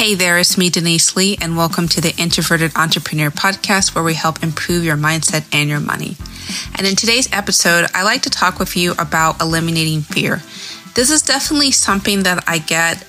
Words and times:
Hey 0.00 0.14
there, 0.14 0.38
it's 0.38 0.56
me, 0.56 0.70
Denise 0.70 1.14
Lee, 1.14 1.36
and 1.42 1.58
welcome 1.58 1.86
to 1.88 2.00
the 2.00 2.16
Introverted 2.16 2.74
Entrepreneur 2.74 3.28
Podcast, 3.30 3.94
where 3.94 4.02
we 4.02 4.14
help 4.14 4.42
improve 4.42 4.82
your 4.82 4.96
mindset 4.96 5.44
and 5.54 5.68
your 5.68 5.78
money. 5.78 6.16
And 6.78 6.86
in 6.86 6.96
today's 6.96 7.30
episode, 7.34 7.86
I 7.92 8.02
like 8.02 8.22
to 8.22 8.30
talk 8.30 8.58
with 8.58 8.78
you 8.78 8.92
about 8.92 9.42
eliminating 9.42 10.00
fear. 10.00 10.40
This 10.94 11.10
is 11.10 11.20
definitely 11.20 11.72
something 11.72 12.22
that 12.22 12.42
I 12.46 12.60
get 12.60 13.06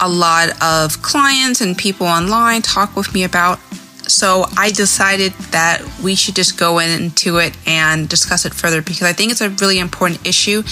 a 0.00 0.08
lot 0.08 0.60
of 0.60 1.00
clients 1.00 1.60
and 1.60 1.78
people 1.78 2.08
online 2.08 2.60
talk 2.60 2.96
with 2.96 3.14
me 3.14 3.22
about. 3.22 3.60
So 4.08 4.46
I 4.56 4.72
decided 4.72 5.34
that 5.52 5.80
we 6.02 6.16
should 6.16 6.34
just 6.34 6.58
go 6.58 6.80
into 6.80 7.36
it 7.36 7.56
and 7.68 8.08
discuss 8.08 8.46
it 8.46 8.52
further 8.52 8.82
because 8.82 9.02
I 9.02 9.12
think 9.12 9.30
it's 9.30 9.42
a 9.42 9.50
really 9.50 9.78
important 9.78 10.26
issue 10.26 10.64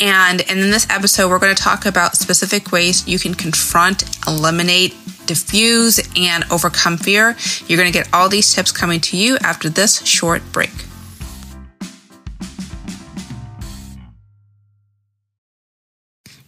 and 0.00 0.42
in 0.42 0.70
this 0.70 0.86
episode, 0.90 1.30
we're 1.30 1.38
going 1.38 1.54
to 1.54 1.62
talk 1.62 1.86
about 1.86 2.16
specific 2.16 2.72
ways 2.72 3.06
you 3.08 3.18
can 3.18 3.34
confront, 3.34 4.04
eliminate, 4.26 4.94
diffuse, 5.26 6.00
and 6.16 6.44
overcome 6.50 6.98
fear. 6.98 7.36
You're 7.66 7.78
going 7.78 7.90
to 7.90 7.98
get 7.98 8.08
all 8.12 8.28
these 8.28 8.52
tips 8.54 8.72
coming 8.72 9.00
to 9.00 9.16
you 9.16 9.38
after 9.42 9.68
this 9.68 10.04
short 10.06 10.42
break. 10.52 10.70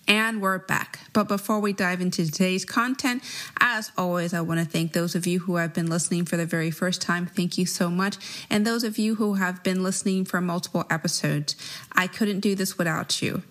And 0.09 0.41
we're 0.41 0.59
back. 0.59 1.01
But 1.13 1.29
before 1.29 1.61
we 1.61 1.75
dive 1.75 2.01
into 2.01 2.25
today's 2.25 2.65
content, 2.65 3.23
as 3.61 3.93
always, 3.99 4.33
I 4.33 4.41
want 4.41 4.59
to 4.59 4.65
thank 4.65 4.95
those 4.95 5.15
of 5.15 5.27
you 5.27 5.41
who 5.41 5.57
have 5.57 5.75
been 5.75 5.89
listening 5.91 6.25
for 6.25 6.39
the 6.39 6.47
very 6.47 6.71
first 6.71 7.03
time. 7.03 7.27
Thank 7.27 7.59
you 7.59 7.67
so 7.67 7.91
much. 7.91 8.17
And 8.49 8.67
those 8.67 8.85
of 8.85 8.97
you 8.97 9.17
who 9.17 9.35
have 9.35 9.63
been 9.63 9.83
listening 9.83 10.25
for 10.25 10.41
multiple 10.41 10.87
episodes, 10.89 11.57
I 11.93 12.07
couldn't 12.07 12.41
do 12.41 12.55
this 12.55 12.79
without 12.79 13.21
you. 13.21 13.43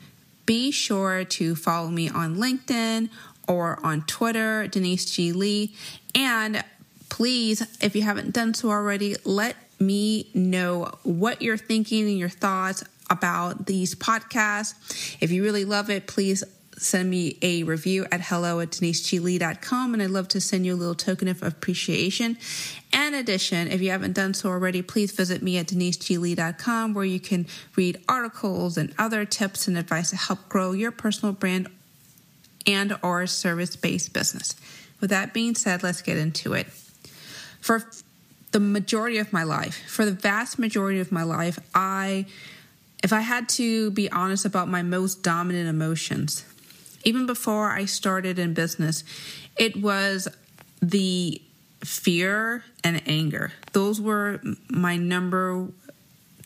Be 0.48 0.72
sure 0.72 1.24
to 1.24 1.56
follow 1.56 1.90
me 1.90 2.10
on 2.10 2.38
LinkedIn 2.38 3.10
or 3.48 3.80
on 3.84 4.02
Twitter, 4.08 4.66
Denise 4.66 5.06
G. 5.06 5.34
Lee. 5.34 5.76
And 6.16 6.64
please, 7.10 7.62
if 7.84 7.96
you 7.96 8.02
haven't 8.02 8.34
done 8.34 8.56
so 8.56 8.72
already, 8.72 9.16
let 9.26 9.56
me 9.80 10.32
know 10.34 10.92
what 11.04 11.44
you're 11.44 11.56
thinking 11.56 12.08
and 12.08 12.18
your 12.18 12.30
thoughts 12.30 12.84
about 13.10 13.68
these 13.68 13.96
podcasts. 13.96 15.18
If 15.22 15.32
you 15.32 15.44
really 15.44 15.66
love 15.66 15.90
it, 15.90 16.08
please 16.08 16.44
send 16.78 17.10
me 17.10 17.38
a 17.42 17.64
review 17.64 18.06
at 18.12 18.22
hello 18.22 18.60
at 18.60 18.72
deniseglee.com 18.72 19.94
and 19.94 20.04
I'd 20.04 20.10
love 20.10 20.28
to 20.30 20.42
send 20.42 20.66
you 20.66 20.76
a 20.76 20.78
little 20.78 20.96
token 20.96 21.28
of 21.28 21.42
appreciation. 21.42 22.38
In 22.94 23.14
addition, 23.14 23.68
if 23.68 23.82
you 23.82 23.92
haven't 23.92 24.14
done 24.14 24.34
so 24.34 24.50
already, 24.50 24.82
please 24.82 25.12
visit 25.12 25.42
me 25.42 25.58
at 25.58 25.68
deniseglee.com 25.68 26.94
where 26.94 27.06
you 27.06 27.20
can 27.20 27.48
read 27.76 28.00
articles 28.08 28.78
and 28.78 28.94
other 28.98 29.26
tips 29.26 29.68
and 29.68 29.78
advice 29.78 30.12
to 30.12 30.18
help 30.18 30.48
grow 30.50 30.72
your 30.72 30.92
personal 30.92 31.34
brand 31.34 31.68
and 32.66 32.98
or 33.02 33.26
service-based 33.26 34.14
business. 34.14 34.56
With 35.00 35.10
that 35.10 35.34
being 35.34 35.56
said, 35.56 35.84
let's 35.84 36.02
get 36.02 36.18
into 36.18 36.54
it. 36.54 36.68
For 37.62 37.84
the 38.52 38.60
majority 38.60 39.18
of 39.18 39.34
my 39.34 39.44
life, 39.44 39.84
for 39.88 40.06
the 40.06 40.12
vast 40.12 40.60
majority 40.60 41.00
of 41.00 41.12
my 41.12 41.24
life, 41.24 41.60
I 41.74 42.26
if 43.04 43.14
I 43.14 43.22
had 43.22 43.48
to 43.50 43.92
be 43.92 44.12
honest 44.12 44.46
about 44.46 44.68
my 44.68 44.82
most 44.82 45.22
dominant 45.22 45.70
emotions, 45.70 46.44
even 47.08 47.26
before 47.26 47.72
I 47.72 47.86
started 47.86 48.38
in 48.38 48.54
business, 48.54 49.06
it 49.56 49.78
was 49.78 50.28
the 50.82 51.42
fear 51.82 52.66
and 52.84 53.02
anger. 53.08 53.54
Those 53.72 54.02
were 54.02 54.42
my 54.70 54.98
number 54.98 55.70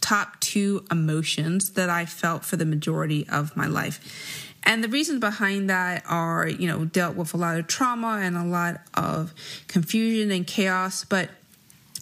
top 0.01 0.39
two 0.39 0.85
emotions 0.91 1.71
that 1.71 1.89
I 1.89 2.05
felt 2.05 2.45
for 2.45 2.57
the 2.57 2.65
majority 2.65 3.27
of 3.27 3.57
my 3.57 3.65
life. 3.65 4.53
And 4.63 4.83
the 4.83 4.87
reasons 4.87 5.19
behind 5.19 5.67
that 5.71 6.03
are, 6.07 6.47
you 6.47 6.67
know, 6.67 6.85
dealt 6.85 7.15
with 7.15 7.33
a 7.33 7.37
lot 7.37 7.57
of 7.57 7.65
trauma 7.65 8.19
and 8.21 8.37
a 8.37 8.43
lot 8.43 8.81
of 8.93 9.33
confusion 9.67 10.29
and 10.29 10.45
chaos. 10.45 11.05
But 11.05 11.31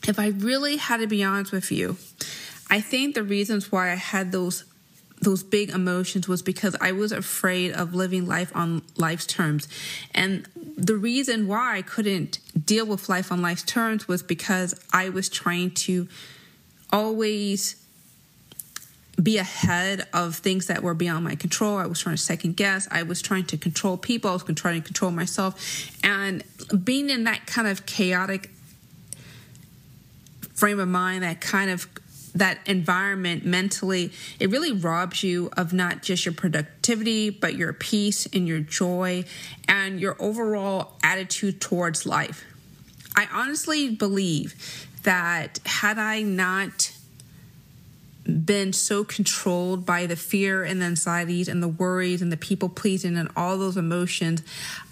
if 0.06 0.20
I 0.20 0.28
really 0.28 0.76
had 0.76 0.98
to 0.98 1.08
be 1.08 1.24
honest 1.24 1.54
with 1.54 1.72
you, 1.72 1.96
I 2.70 2.82
think 2.82 3.16
the 3.16 3.24
reasons 3.24 3.72
why 3.72 3.92
I 3.92 3.96
had 3.96 4.34
those 4.34 4.66
those 5.22 5.44
big 5.44 5.70
emotions 5.70 6.28
was 6.28 6.42
because 6.42 6.76
I 6.80 6.92
was 6.92 7.12
afraid 7.12 7.74
of 7.74 7.94
living 7.94 8.26
life 8.26 8.52
on 8.56 8.84
life's 8.98 9.26
terms. 9.26 9.68
And 10.16 10.48
the 10.78 10.96
reason 10.96 11.48
why 11.48 11.78
I 11.78 11.82
couldn't 11.82 12.40
deal 12.66 12.86
with 12.86 13.10
life 13.10 13.32
on 13.32 13.42
life's 13.42 13.64
terms 13.64 14.08
was 14.08 14.24
because 14.24 14.80
I 14.94 15.10
was 15.10 15.30
trying 15.30 15.72
to 15.72 16.08
always 16.92 17.76
be 19.22 19.38
ahead 19.38 20.08
of 20.14 20.36
things 20.36 20.68
that 20.68 20.82
were 20.82 20.94
beyond 20.94 21.26
my 21.26 21.36
control. 21.36 21.78
I 21.78 21.86
was 21.86 22.00
trying 22.00 22.16
to 22.16 22.22
second 22.22 22.56
guess. 22.56 22.88
I 22.90 23.04
was 23.04 23.22
trying 23.22 23.46
to 23.46 23.58
control 23.58 23.98
people. 23.98 24.30
I 24.30 24.34
was 24.34 24.44
trying 24.56 24.82
to 24.82 24.86
control 24.86 25.12
myself. 25.12 25.98
And 26.04 26.44
being 26.84 27.10
in 27.10 27.26
that 27.26 27.46
kind 27.46 27.68
of 27.68 27.86
chaotic 27.86 28.50
frame 30.54 30.80
of 30.80 30.88
mind, 30.88 31.24
that 31.24 31.42
kind 31.42 31.70
of 31.70 31.88
that 32.36 32.60
environment 32.66 33.46
mentally, 33.46 34.12
it 34.40 34.50
really 34.50 34.72
robs 34.72 35.24
you 35.24 35.50
of 35.58 35.74
not 35.74 36.02
just 36.02 36.26
your 36.26 36.34
productivity, 36.34 37.30
but 37.30 37.56
your 37.56 37.74
peace 37.74 38.28
and 38.28 38.48
your 38.48 38.60
joy 38.60 39.24
and 39.68 40.00
your 40.00 40.16
overall 40.20 40.98
attitude 41.04 41.60
towards 41.62 42.06
life. 42.06 42.44
I 43.16 43.28
honestly 43.32 43.90
believe 43.90 44.88
that 45.04 45.60
had 45.66 45.98
I 45.98 46.22
not 46.22 46.92
been 48.30 48.74
so 48.74 49.04
controlled 49.04 49.86
by 49.86 50.06
the 50.06 50.16
fear 50.16 50.64
and 50.64 50.82
the 50.82 50.86
anxieties 50.86 51.48
and 51.48 51.62
the 51.62 51.68
worries 51.68 52.22
and 52.22 52.32
the 52.32 52.38
people 52.38 52.70
pleasing 52.70 53.18
and 53.18 53.30
all 53.36 53.58
those 53.58 53.78
emotions, 53.78 54.44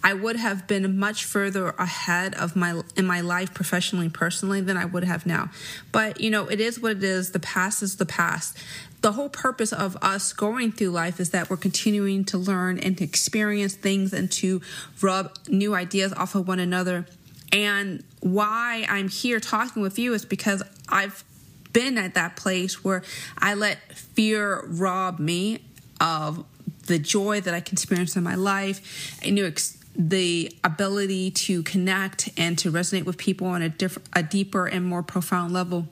I 0.04 0.14
would 0.14 0.36
have 0.36 0.68
been 0.68 0.98
much 0.98 1.26
further 1.26 1.70
ahead 1.72 2.36
of 2.36 2.56
my 2.56 2.82
in 2.96 3.06
my 3.06 3.22
life 3.22 3.54
professionally 3.54 4.10
personally 4.10 4.62
than 4.62 4.78
I 4.78 4.86
would 4.86 5.04
have 5.04 5.26
now. 5.26 5.50
But 5.92 6.22
you 6.22 6.30
know, 6.30 6.48
it 6.48 6.60
is 6.60 6.80
what 6.80 6.92
it 6.94 7.04
is. 7.04 7.32
The 7.32 7.40
past 7.40 7.84
is 7.84 7.98
the 7.98 8.06
past. 8.06 8.58
The 9.02 9.12
whole 9.12 9.30
purpose 9.30 9.72
of 9.72 9.96
us 10.02 10.34
going 10.34 10.72
through 10.72 10.90
life 10.90 11.20
is 11.20 11.30
that 11.30 11.50
we're 11.50 11.58
continuing 11.58 12.26
to 12.26 12.38
learn 12.38 12.80
and 12.80 12.98
to 12.98 13.04
experience 13.04 13.76
things 13.76 14.12
and 14.12 14.32
to 14.34 14.62
rub 15.02 15.38
new 15.48 15.76
ideas 15.76 16.14
off 16.14 16.34
of 16.36 16.48
one 16.48 16.60
another. 16.60 17.06
And 17.54 18.04
why 18.20 18.86
I'm 18.90 19.08
here 19.08 19.40
talking 19.40 19.82
with 19.82 20.00
you 20.00 20.14
is 20.14 20.26
because 20.26 20.64
I've 20.90 21.24
been 21.74 21.98
at 21.98 22.14
that 22.16 22.36
place 22.36 22.84
where 22.84 23.04
I 23.38 23.54
let 23.54 23.94
fear 23.98 24.64
rob 24.68 25.20
me 25.20 25.60
of 26.00 26.46
the 26.88 27.00
joy 27.00 27.42
that 27.42 27.54
I 27.54 27.60
can 27.60 27.76
experience 27.76 28.16
in 28.16 28.24
my 28.24 28.36
life. 28.36 29.20
I 29.24 29.30
knew 29.30 29.46
ex- 29.46 29.78
the 29.96 30.56
ability 30.64 31.32
to 31.32 31.64
connect 31.64 32.30
and 32.38 32.58
to 32.60 32.72
resonate 32.72 33.06
with 33.06 33.18
people 33.18 33.48
on 33.48 33.62
a 33.62 33.74
a 34.14 34.24
deeper 34.24 34.68
and 34.68 34.86
more 34.86 35.04
profound 35.04 35.54
level. 35.54 35.88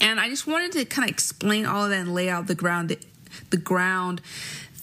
And 0.00 0.18
I 0.18 0.28
just 0.28 0.46
wanted 0.46 0.72
to 0.72 0.84
kind 0.86 1.08
of 1.08 1.12
explain 1.12 1.66
all 1.66 1.84
of 1.84 1.90
that 1.90 2.00
and 2.00 2.14
lay 2.14 2.30
out 2.30 2.46
the 2.46 2.54
ground, 2.54 2.96
the 3.50 3.56
ground 3.58 4.22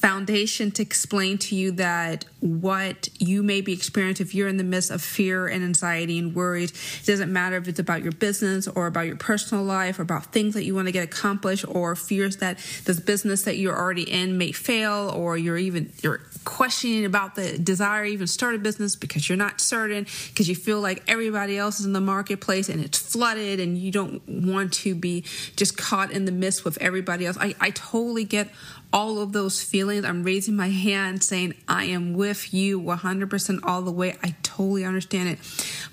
foundation 0.08 0.72
to 0.72 0.82
explain 0.82 1.38
to 1.38 1.54
you 1.54 1.70
that 1.70 2.24
what 2.40 3.10
you 3.20 3.44
may 3.44 3.60
be 3.60 3.74
experiencing 3.74 4.26
if 4.26 4.34
you're 4.34 4.48
in 4.48 4.56
the 4.56 4.64
midst 4.64 4.90
of 4.90 5.02
fear 5.02 5.48
and 5.48 5.66
anxiety 5.66 6.18
and 6.18 6.34
worries 6.34 6.72
it 7.02 7.06
doesn't 7.06 7.34
matter 7.34 7.58
if 7.58 7.68
it's 7.68 7.80
about 7.80 8.02
your 8.02 8.14
business 8.14 8.70
or 8.70 8.88
about 8.88 9.06
your 9.06 9.18
personal 9.18 9.66
life 9.66 10.00
or 10.00 10.04
about 10.04 10.28
things 10.28 10.54
that 10.54 10.64
you 10.64 10.74
want 10.74 10.88
to 10.88 10.94
get 10.94 11.04
accomplished 11.04 11.66
or 11.68 11.94
fears 11.94 12.38
that 12.38 12.58
this 12.86 13.02
business 13.02 13.42
that 13.42 13.58
you're 13.58 13.78
already 13.78 14.10
in 14.10 14.38
may 14.38 14.54
fail 14.54 15.12
or 15.14 15.36
you're 15.36 15.58
even 15.58 15.92
you're 16.02 16.22
questioning 16.48 17.04
about 17.04 17.36
the 17.36 17.58
desire 17.58 18.06
to 18.06 18.10
even 18.10 18.26
start 18.26 18.56
a 18.56 18.58
business 18.58 18.96
because 18.96 19.28
you're 19.28 19.38
not 19.38 19.60
certain 19.60 20.08
because 20.30 20.48
you 20.48 20.56
feel 20.56 20.80
like 20.80 21.04
everybody 21.06 21.58
else 21.58 21.82
is 21.82 21.86
in 21.86 21.92
the 21.92 22.00
marketplace 22.00 22.70
and 22.70 22.82
it's 22.82 22.98
flooded 22.98 23.60
and 23.60 23.78
you 23.78 23.92
don't 23.92 24.26
want 24.30 24.72
to 24.72 24.96
be 24.96 25.26
just 25.58 25.78
caught 25.78 26.10
in 26.10 26.24
the 26.24 26.32
midst 26.32 26.64
with 26.64 26.78
everybody 26.78 27.26
else. 27.26 27.38
I, 27.38 27.54
I 27.60 27.72
totally 27.72 28.24
get 28.24 28.48
all 28.94 29.20
of 29.20 29.34
those 29.34 29.62
feelings. 29.62 30.06
I'm 30.06 30.24
raising 30.24 30.56
my 30.56 30.70
hand 30.70 31.24
saying, 31.24 31.56
I 31.68 31.86
am 31.86 32.14
with 32.14 32.54
you 32.54 32.82
100% 32.82 33.60
all 33.64 33.82
the 33.82 33.92
way. 33.92 34.18
I 34.24 34.36
totally 34.44 34.86
understand 34.86 35.30
it. 35.30 35.40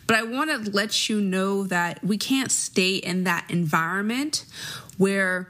But 0.06 0.16
I 0.16 0.22
want 0.22 0.50
to 0.50 0.70
let 0.70 1.08
you 1.08 1.20
know 1.20 1.64
that 1.64 2.02
we 2.04 2.16
can't 2.18 2.50
stay 2.50 2.96
in 2.96 3.24
that 3.24 3.50
environment 3.50 4.44
where 4.96 5.48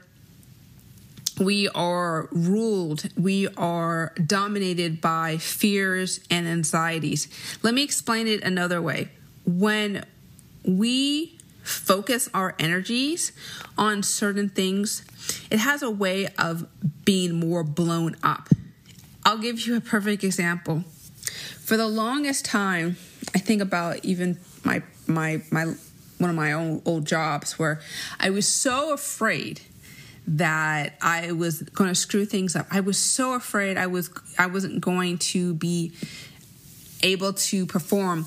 we 1.39 1.67
are 1.69 2.29
ruled, 2.31 3.09
we 3.17 3.47
are 3.57 4.13
dominated 4.25 5.01
by 5.01 5.37
fears 5.37 6.21
and 6.31 6.47
anxieties. 6.47 7.27
Let 7.61 7.73
me 7.73 7.83
explain 7.83 8.27
it 8.27 8.41
another 8.43 8.81
way. 8.81 9.09
When 9.45 10.05
we 10.63 11.34
focus 11.65 12.29
our 12.33 12.55
energies 12.59 13.31
on 13.77 14.03
certain 14.03 14.49
things, 14.49 15.03
it 15.49 15.59
has 15.59 15.81
a 15.81 15.89
way 15.89 16.27
of 16.37 16.67
being 17.03 17.33
more 17.33 17.63
blown 17.63 18.15
up. 18.23 18.49
I'll 19.25 19.39
give 19.39 19.65
you 19.65 19.75
a 19.75 19.81
perfect 19.81 20.23
example. 20.23 20.83
For 21.59 21.77
the 21.77 21.87
longest 21.87 22.45
time, 22.45 22.97
I 23.33 23.39
think 23.39 23.61
about 23.61 24.05
even 24.05 24.37
my 24.63 24.83
my 25.07 25.41
my 25.51 25.65
one 26.19 26.29
of 26.29 26.35
my 26.35 26.53
own 26.53 26.81
old 26.85 27.05
jobs 27.05 27.57
where 27.57 27.81
I 28.19 28.29
was 28.29 28.47
so 28.47 28.93
afraid 28.93 29.61
that 30.27 30.95
I 31.01 31.31
was 31.31 31.61
going 31.61 31.89
to 31.89 31.95
screw 31.95 32.25
things 32.25 32.55
up. 32.55 32.67
I 32.71 32.79
was 32.79 32.97
so 32.97 33.33
afraid 33.33 33.77
I 33.77 33.87
was 33.87 34.09
I 34.37 34.45
wasn't 34.47 34.81
going 34.81 35.17
to 35.17 35.53
be 35.55 35.91
able 37.03 37.33
to 37.33 37.65
perform. 37.65 38.25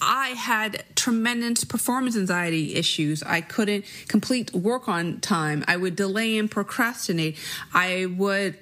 I 0.00 0.28
had 0.28 0.84
tremendous 1.08 1.64
performance 1.64 2.18
anxiety 2.18 2.74
issues. 2.74 3.22
I 3.22 3.40
couldn't 3.40 3.86
complete 4.08 4.52
work 4.52 4.88
on 4.88 5.20
time. 5.20 5.64
I 5.66 5.78
would 5.78 5.96
delay 5.96 6.36
and 6.36 6.50
procrastinate. 6.50 7.38
I 7.72 8.04
would 8.04 8.58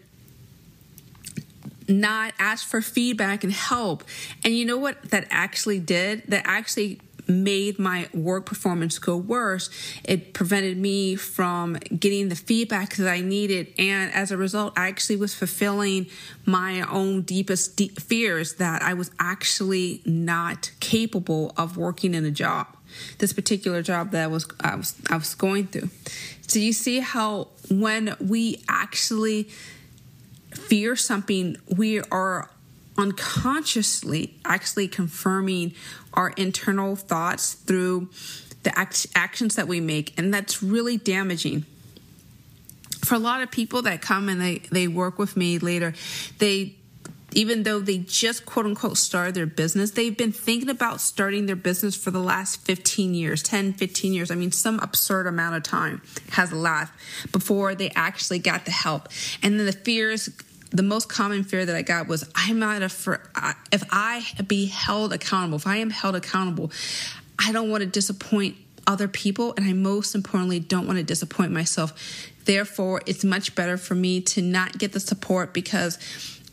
not 1.88 2.34
ask 2.38 2.64
for 2.64 2.81
feedback 2.81 3.43
and 3.43 3.52
help. 3.52 4.04
And 4.44 4.54
you 4.54 4.64
know 4.64 4.78
what 4.78 5.10
that 5.10 5.26
actually 5.28 5.81
did? 5.81 6.22
That 6.28 6.43
actually 6.44 7.00
made 7.28 7.78
my 7.78 8.08
work 8.12 8.46
performance 8.46 8.99
go 8.99 9.17
worse. 9.17 9.70
It 10.05 10.32
prevented 10.32 10.76
me 10.76 11.17
from 11.17 11.75
getting 11.75 12.28
the 12.28 12.37
feedback 12.37 12.96
that 12.96 13.08
I 13.08 13.20
needed. 13.20 13.73
And 13.78 14.12
as 14.12 14.31
a 14.31 14.37
result, 14.37 14.73
I 14.76 14.88
actually 14.88 15.17
was 15.17 15.34
fulfilling 15.34 16.06
my 16.44 16.82
own 16.82 17.23
deepest 17.23 17.76
deep 17.76 18.00
fears 18.00 18.55
that 18.55 18.82
I 18.82 18.94
was 18.94 19.11
actually 19.19 20.02
not 20.05 20.70
capable 20.81 21.52
of 21.56 21.76
working 21.76 22.14
in 22.14 22.25
a 22.25 22.31
job. 22.31 22.69
This 23.19 23.32
particular 23.32 23.82
job 23.82 24.12
that 24.12 24.25
I 24.25 24.26
was 24.26 24.46
I 24.61 24.76
was 24.76 24.94
I 25.11 25.17
was 25.17 25.34
going 25.34 25.67
through. 25.67 25.90
So 26.46 26.58
you 26.58 26.72
see 26.72 27.00
how 27.00 27.49
when 27.69 28.17
we 28.20 28.62
actually 28.69 29.49
fear 30.55 30.96
something, 30.96 31.56
we 31.76 32.00
are 32.00 32.49
unconsciously 32.98 34.34
actually 34.44 34.88
confirming 34.88 35.75
our 36.14 36.31
internal 36.31 36.96
thoughts 36.96 37.54
through 37.54 38.08
the 38.62 38.76
act- 38.78 39.06
actions 39.14 39.56
that 39.56 39.69
we 39.69 39.81
make, 39.81 40.19
and 40.19 40.32
that's 40.34 40.62
really 40.62 40.96
damaging. 40.96 41.64
For 43.04 43.14
a 43.14 43.19
lot 43.19 43.43
of 43.43 43.50
people 43.50 43.82
that 43.82 44.02
come 44.02 44.28
and 44.28 44.40
they, 44.40 44.58
they 44.72 44.88
work 44.88 45.19
with 45.19 45.37
me 45.37 45.58
later, 45.58 45.94
they 46.38 46.75
even 47.32 47.64
though 47.64 47.81
they 47.81 47.98
just 47.98 48.46
quote 48.46 48.64
unquote 48.64 48.96
started 48.96 49.34
their 49.34 49.46
business, 49.46 49.90
they've 49.90 50.16
been 50.16 50.32
thinking 50.32 50.70
about 50.70 51.02
starting 51.02 51.44
their 51.44 51.54
business 51.54 51.94
for 51.94 52.10
the 52.10 52.19
last 52.20 52.56
15 52.62 53.14
years, 53.14 53.43
10, 53.43 53.75
15 53.75 54.14
years. 54.14 54.31
I 54.31 54.37
mean, 54.37 54.52
some 54.52 54.81
absurd 54.81 55.26
amount 55.26 55.54
of 55.54 55.62
time 55.62 56.00
has 56.31 56.50
elapsed 56.50 56.94
before 57.32 57.75
they 57.75 57.90
actually 57.90 58.38
got 58.38 58.64
the 58.64 58.70
help. 58.70 59.08
And 59.43 59.58
then 59.58 59.66
the 59.66 59.72
fears 59.72 60.31
the 60.70 60.82
most 60.82 61.08
common 61.08 61.44
fear 61.44 61.64
that 61.64 61.74
I 61.76 61.82
got 61.82 62.08
was 62.08 62.28
I'm 62.34 62.58
not 62.58 62.82
a 62.82 62.88
for 62.88 63.22
if 63.72 63.84
I 63.90 64.24
be 64.46 64.66
held 64.66 65.12
accountable, 65.12 65.56
if 65.56 65.66
I 65.66 65.76
am 65.76 65.90
held 65.90 66.16
accountable, 66.16 66.70
I 67.38 67.52
don't 67.52 67.70
want 67.70 67.82
to 67.82 67.86
disappoint 67.86 68.56
other 68.86 69.08
people 69.08 69.54
and 69.56 69.66
I 69.66 69.72
most 69.72 70.14
importantly 70.14 70.60
don't 70.60 70.86
want 70.86 70.98
to 70.98 71.04
disappoint 71.04 71.52
myself. 71.52 71.92
Therefore, 72.44 73.02
it's 73.06 73.24
much 73.24 73.54
better 73.54 73.76
for 73.76 73.94
me 73.94 74.20
to 74.22 74.42
not 74.42 74.78
get 74.78 74.92
the 74.92 75.00
support 75.00 75.52
because 75.52 75.98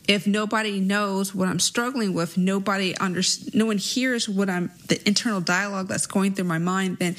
if 0.06 0.26
nobody 0.26 0.80
knows 0.80 1.34
what 1.34 1.48
I'm 1.48 1.60
struggling 1.60 2.12
with, 2.12 2.36
nobody 2.36 2.94
under, 2.96 3.22
no 3.54 3.66
one 3.66 3.78
hears 3.78 4.28
what 4.28 4.50
I'm 4.50 4.70
the 4.88 5.00
internal 5.06 5.40
dialogue 5.40 5.88
that's 5.88 6.06
going 6.06 6.34
through 6.34 6.44
my 6.44 6.58
mind, 6.58 6.98
then 6.98 7.16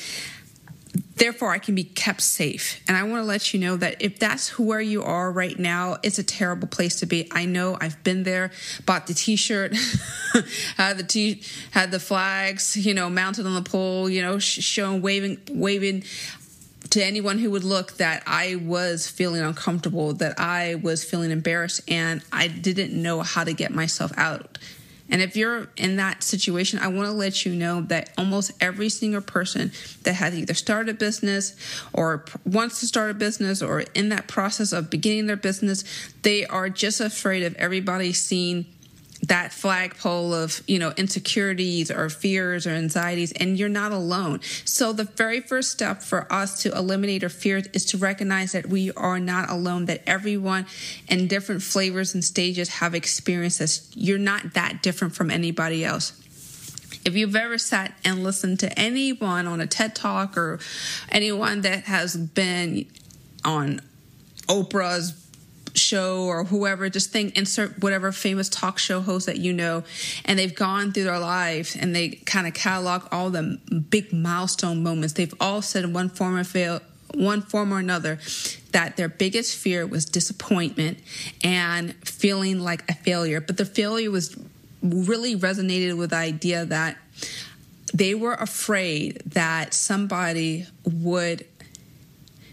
therefore 1.15 1.51
I 1.51 1.57
can 1.57 1.75
be 1.75 1.83
kept 1.83 2.21
safe. 2.21 2.81
And 2.87 2.95
I 2.95 3.03
want 3.03 3.21
to 3.21 3.25
let 3.25 3.53
you 3.53 3.59
know 3.59 3.77
that 3.77 4.01
if 4.01 4.19
that's 4.19 4.57
where 4.59 4.81
you 4.81 5.03
are 5.03 5.31
right 5.31 5.57
now, 5.57 5.97
it's 6.03 6.19
a 6.19 6.23
terrible 6.23 6.67
place 6.67 6.97
to 6.97 7.05
be. 7.05 7.27
I 7.31 7.45
know 7.45 7.77
I've 7.79 8.03
been 8.03 8.23
there, 8.23 8.51
bought 8.85 9.07
the 9.07 9.13
t-shirt, 9.13 9.75
had 10.77 10.97
the 10.97 11.03
t 11.03 11.41
had 11.71 11.91
the 11.91 11.99
flags, 11.99 12.77
you 12.77 12.93
know, 12.93 13.09
mounted 13.09 13.45
on 13.45 13.55
the 13.55 13.69
pole, 13.69 14.09
you 14.09 14.21
know, 14.21 14.39
showing 14.39 15.01
waving 15.01 15.39
waving 15.49 16.03
to 16.91 17.03
anyone 17.03 17.39
who 17.39 17.51
would 17.51 17.63
look 17.63 17.93
that 17.97 18.23
I 18.27 18.55
was 18.55 19.07
feeling 19.07 19.41
uncomfortable, 19.41 20.13
that 20.13 20.39
I 20.39 20.75
was 20.75 21.03
feeling 21.03 21.31
embarrassed 21.31 21.81
and 21.89 22.21
I 22.31 22.47
didn't 22.47 22.93
know 22.93 23.21
how 23.21 23.43
to 23.43 23.53
get 23.53 23.71
myself 23.71 24.11
out. 24.17 24.57
And 25.09 25.21
if 25.21 25.35
you're 25.35 25.67
in 25.77 25.97
that 25.97 26.23
situation, 26.23 26.79
I 26.79 26.87
want 26.87 27.07
to 27.07 27.13
let 27.13 27.45
you 27.45 27.53
know 27.53 27.81
that 27.81 28.11
almost 28.17 28.51
every 28.59 28.89
single 28.89 29.21
person 29.21 29.71
that 30.03 30.13
has 30.13 30.35
either 30.35 30.53
started 30.53 30.95
a 30.95 30.97
business 30.97 31.55
or 31.93 32.25
wants 32.43 32.79
to 32.79 32.87
start 32.87 33.11
a 33.11 33.13
business 33.13 33.61
or 33.61 33.81
in 33.93 34.09
that 34.09 34.27
process 34.27 34.71
of 34.73 34.89
beginning 34.89 35.27
their 35.27 35.35
business, 35.35 35.83
they 36.23 36.45
are 36.45 36.69
just 36.69 37.01
afraid 37.01 37.43
of 37.43 37.55
everybody 37.55 38.13
seeing 38.13 38.65
that 39.27 39.53
flagpole 39.53 40.33
of 40.33 40.61
you 40.67 40.79
know 40.79 40.93
insecurities 40.97 41.91
or 41.91 42.09
fears 42.09 42.67
or 42.67 42.71
anxieties 42.71 43.31
and 43.33 43.57
you're 43.57 43.69
not 43.69 43.91
alone. 43.91 44.39
So 44.65 44.93
the 44.93 45.05
very 45.05 45.39
first 45.39 45.71
step 45.71 46.01
for 46.01 46.31
us 46.31 46.61
to 46.63 46.75
eliminate 46.75 47.23
our 47.23 47.29
fears 47.29 47.67
is 47.73 47.85
to 47.85 47.97
recognize 47.97 48.51
that 48.51 48.67
we 48.67 48.91
are 48.93 49.19
not 49.19 49.49
alone 49.49 49.85
that 49.85 50.01
everyone 50.07 50.65
in 51.07 51.27
different 51.27 51.61
flavors 51.61 52.13
and 52.13 52.23
stages 52.23 52.69
have 52.69 52.93
experienced 52.93 53.59
this. 53.59 53.89
You're 53.93 54.17
not 54.17 54.53
that 54.53 54.81
different 54.81 55.15
from 55.15 55.31
anybody 55.31 55.83
else. 55.83 56.21
If 57.05 57.15
you've 57.15 57.35
ever 57.35 57.57
sat 57.59 57.93
and 58.03 58.23
listened 58.23 58.59
to 58.61 58.79
anyone 58.79 59.45
on 59.47 59.61
a 59.61 59.67
TED 59.67 59.95
Talk 59.95 60.37
or 60.37 60.59
anyone 61.09 61.61
that 61.61 61.83
has 61.83 62.17
been 62.17 62.87
on 63.43 63.81
Oprah's 64.47 65.11
show 65.77 66.23
or 66.23 66.45
whoever, 66.45 66.89
just 66.89 67.11
think 67.11 67.37
insert 67.37 67.81
whatever 67.81 68.11
famous 68.11 68.49
talk 68.49 68.77
show 68.79 69.01
host 69.01 69.25
that 69.25 69.37
you 69.37 69.53
know, 69.53 69.83
and 70.25 70.39
they've 70.39 70.55
gone 70.55 70.91
through 70.91 71.05
their 71.05 71.19
lives 71.19 71.75
and 71.75 71.95
they 71.95 72.09
kind 72.09 72.47
of 72.47 72.53
catalog 72.53 73.07
all 73.11 73.29
the 73.29 73.59
big 73.89 74.11
milestone 74.13 74.83
moments. 74.83 75.13
They've 75.13 75.33
all 75.39 75.61
said 75.61 75.83
in 75.83 75.93
one 75.93 76.09
form 76.09 76.35
or 76.35 76.43
fail 76.43 76.81
one 77.13 77.41
form 77.41 77.73
or 77.73 77.79
another 77.79 78.19
that 78.71 78.97
their 78.97 79.07
biggest 79.07 79.55
fear 79.55 79.85
was 79.85 80.05
disappointment 80.05 80.99
and 81.43 81.93
feeling 82.05 82.59
like 82.59 82.89
a 82.89 82.93
failure. 82.93 83.39
But 83.39 83.57
the 83.57 83.65
failure 83.65 84.11
was 84.11 84.35
really 84.81 85.35
resonated 85.35 85.97
with 85.97 86.09
the 86.09 86.17
idea 86.17 86.65
that 86.65 86.97
they 87.93 88.13
were 88.13 88.33
afraid 88.33 89.21
that 89.25 89.73
somebody 89.73 90.67
would 90.83 91.45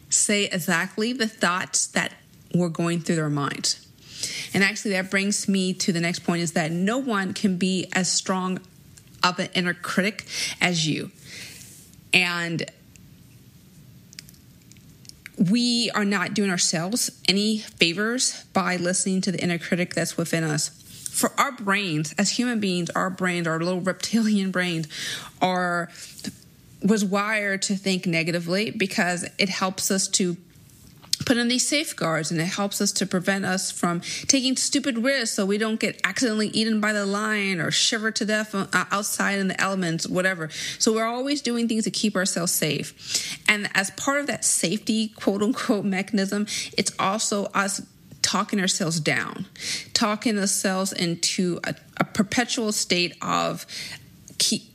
say 0.09 0.45
exactly 0.45 1.13
the 1.13 1.27
thoughts 1.27 1.87
that 1.89 2.13
were 2.55 2.69
going 2.69 3.01
through 3.01 3.17
their 3.17 3.31
minds. 3.31 3.87
And 4.55 4.63
actually, 4.63 4.93
that 4.93 5.11
brings 5.11 5.49
me 5.49 5.73
to 5.75 5.93
the 5.93 6.01
next 6.01 6.21
point 6.21 6.43
is 6.43 6.53
that 6.53 6.71
no 6.71 6.99
one 6.99 7.33
can 7.33 7.57
be 7.57 7.87
as 7.93 8.11
strong 8.11 8.61
of 9.23 9.39
an 9.39 9.49
inner 9.55 9.75
critic 9.75 10.27
as 10.61 10.87
you. 10.87 11.11
And 12.13 12.71
we 15.51 15.91
are 15.95 16.05
not 16.05 16.35
doing 16.35 16.51
ourselves 16.51 17.11
any 17.29 17.59
favors 17.59 18.45
by 18.53 18.77
listening 18.77 19.21
to 19.23 19.33
the 19.33 19.43
inner 19.43 19.59
critic 19.59 19.95
that's 19.95 20.17
within 20.17 20.45
us. 20.45 20.69
For 21.11 21.33
our 21.39 21.53
brains, 21.53 22.15
as 22.19 22.31
human 22.31 22.61
beings, 22.61 22.91
our 22.91 23.11
brains, 23.11 23.47
our 23.47 23.59
little 23.59 23.81
reptilian 23.81 24.51
brains, 24.51 24.89
are 25.41 25.91
was 26.83 27.05
wired 27.05 27.63
to 27.63 27.77
think 27.77 28.07
negatively 28.07 28.71
because 28.71 29.25
it 29.39 29.49
helps 29.49 29.91
us 29.91 30.09
to 30.09 30.37
put 31.25 31.37
in 31.37 31.49
these 31.49 31.67
safeguards 31.67 32.31
and 32.31 32.41
it 32.41 32.47
helps 32.47 32.81
us 32.81 32.93
to 32.93 33.07
prevent 33.07 33.45
us 33.45 33.71
from 33.71 34.01
taking 34.27 34.57
stupid 34.57 34.99
risks 34.99 35.37
so 35.37 35.47
we 35.47 35.59
don't 35.59 35.81
get 35.81 36.01
accidentally 36.05 36.49
eaten 36.49 36.81
by 36.81 36.93
the 36.93 37.07
lion 37.07 37.61
or 37.61 37.71
shiver 37.71 38.11
to 38.11 38.25
death 38.25 38.55
uh, 38.55 38.67
outside 38.91 39.39
in 39.39 39.49
the 39.49 39.61
elements 39.61 40.07
whatever. 40.07 40.49
So 40.79 40.93
we're 40.93 41.07
always 41.07 41.43
doing 41.43 41.69
things 41.69 41.85
to 41.85 41.91
keep 41.91 42.17
ourselves 42.17 42.53
safe. 42.53 43.39
And 43.49 43.69
as 43.75 43.91
part 43.93 44.21
of 44.21 44.27
that 44.27 44.45
safety 44.45 45.09
quote 45.09 45.43
unquote 45.43 45.85
mechanism 45.85 46.47
it's 46.77 46.93
also 46.99 47.47
us 47.47 47.83
talking 48.23 48.61
ourselves 48.61 49.01
down 49.01 49.47
talking 49.93 50.39
ourselves 50.39 50.93
into 50.93 51.61
a, 51.65 51.75
a 51.99 52.05
perpetual 52.05 52.73
state 52.73 53.17
of 53.21 53.67
keep 54.39 54.72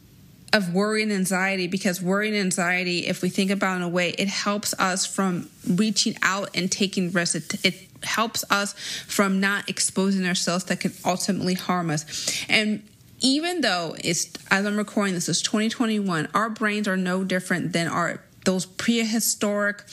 of 0.53 0.73
worry 0.73 1.03
and 1.03 1.11
anxiety 1.11 1.67
because 1.67 2.01
worry 2.01 2.29
and 2.29 2.37
anxiety, 2.37 3.07
if 3.07 3.21
we 3.21 3.29
think 3.29 3.51
about 3.51 3.73
it 3.73 3.77
in 3.77 3.81
a 3.83 3.89
way, 3.89 4.09
it 4.11 4.27
helps 4.27 4.73
us 4.79 5.05
from 5.05 5.49
reaching 5.67 6.15
out 6.21 6.49
and 6.55 6.71
taking 6.71 7.11
risks. 7.11 7.35
It, 7.35 7.65
it 7.65 7.87
helps 8.03 8.43
us 8.49 8.73
from 9.07 9.39
not 9.39 9.69
exposing 9.69 10.25
ourselves 10.25 10.65
that 10.65 10.79
can 10.79 10.93
ultimately 11.03 11.53
harm 11.53 11.89
us. 11.89 12.45
And 12.47 12.83
even 13.19 13.61
though 13.61 13.95
it's 14.03 14.31
as 14.51 14.65
I'm 14.65 14.77
recording 14.77 15.13
this 15.15 15.27
is 15.27 15.41
2021, 15.41 16.29
our 16.33 16.49
brains 16.49 16.87
are 16.87 16.97
no 16.97 17.23
different 17.23 17.73
than 17.73 17.87
our 17.87 18.21
those 18.45 18.65
prehistoric 18.65 19.83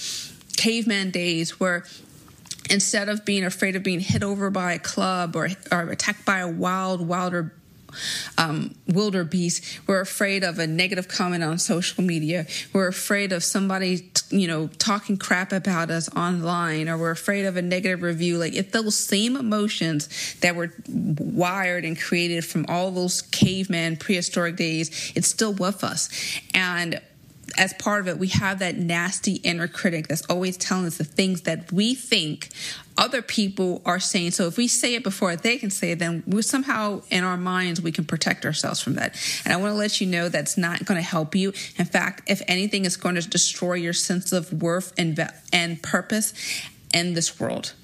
caveman 0.56 1.10
days 1.10 1.58
where 1.58 1.84
instead 2.70 3.08
of 3.08 3.24
being 3.24 3.44
afraid 3.44 3.76
of 3.76 3.82
being 3.82 4.00
hit 4.00 4.22
over 4.22 4.50
by 4.50 4.72
a 4.72 4.78
club 4.78 5.36
or, 5.36 5.48
or 5.72 5.90
attacked 5.90 6.24
by 6.24 6.38
a 6.38 6.48
wild, 6.48 7.06
wilder 7.06 7.52
um, 8.38 8.74
wildebeest. 8.88 9.80
We're 9.86 10.00
afraid 10.00 10.44
of 10.44 10.58
a 10.58 10.66
negative 10.66 11.08
comment 11.08 11.44
on 11.44 11.58
social 11.58 12.02
media. 12.04 12.46
We're 12.72 12.88
afraid 12.88 13.32
of 13.32 13.44
somebody, 13.44 14.10
you 14.30 14.46
know, 14.46 14.68
talking 14.78 15.16
crap 15.16 15.52
about 15.52 15.90
us 15.90 16.14
online, 16.14 16.88
or 16.88 16.98
we're 16.98 17.10
afraid 17.10 17.44
of 17.44 17.56
a 17.56 17.62
negative 17.62 18.02
review. 18.02 18.38
Like 18.38 18.54
if 18.54 18.72
those 18.72 18.96
same 18.96 19.36
emotions 19.36 20.34
that 20.40 20.56
were 20.56 20.72
wired 20.88 21.84
and 21.84 21.98
created 21.98 22.44
from 22.44 22.66
all 22.68 22.90
those 22.90 23.22
caveman 23.22 23.96
prehistoric 23.96 24.56
days, 24.56 25.12
it's 25.14 25.28
still 25.28 25.52
with 25.52 25.84
us. 25.84 26.08
And 26.54 27.00
as 27.56 27.72
part 27.74 28.00
of 28.00 28.08
it, 28.08 28.18
we 28.18 28.28
have 28.28 28.58
that 28.60 28.76
nasty 28.76 29.34
inner 29.36 29.68
critic 29.68 30.08
that's 30.08 30.24
always 30.26 30.56
telling 30.56 30.86
us 30.86 30.98
the 30.98 31.04
things 31.04 31.42
that 31.42 31.70
we 31.70 31.94
think 31.94 32.48
other 32.96 33.22
people 33.22 33.82
are 33.84 33.98
saying. 33.98 34.30
So 34.32 34.46
if 34.46 34.56
we 34.56 34.68
say 34.68 34.94
it 34.94 35.02
before 35.02 35.34
they 35.36 35.58
can 35.58 35.70
say 35.70 35.92
it, 35.92 35.98
then 35.98 36.22
we 36.26 36.42
somehow 36.42 37.02
in 37.10 37.24
our 37.24 37.36
minds 37.36 37.80
we 37.80 37.92
can 37.92 38.04
protect 38.04 38.44
ourselves 38.44 38.80
from 38.80 38.94
that. 38.94 39.16
And 39.44 39.52
I 39.52 39.56
want 39.56 39.72
to 39.72 39.76
let 39.76 40.00
you 40.00 40.06
know 40.06 40.28
that's 40.28 40.56
not 40.56 40.84
going 40.84 40.98
to 40.98 41.06
help 41.06 41.34
you. 41.34 41.52
In 41.76 41.84
fact, 41.84 42.30
if 42.30 42.42
anything, 42.46 42.84
it's 42.84 42.96
going 42.96 43.16
to 43.16 43.28
destroy 43.28 43.74
your 43.74 43.92
sense 43.92 44.32
of 44.32 44.52
worth 44.62 44.92
and 44.96 45.18
and 45.52 45.82
purpose 45.82 46.34
in 46.92 47.14
this 47.14 47.40
world. 47.40 47.74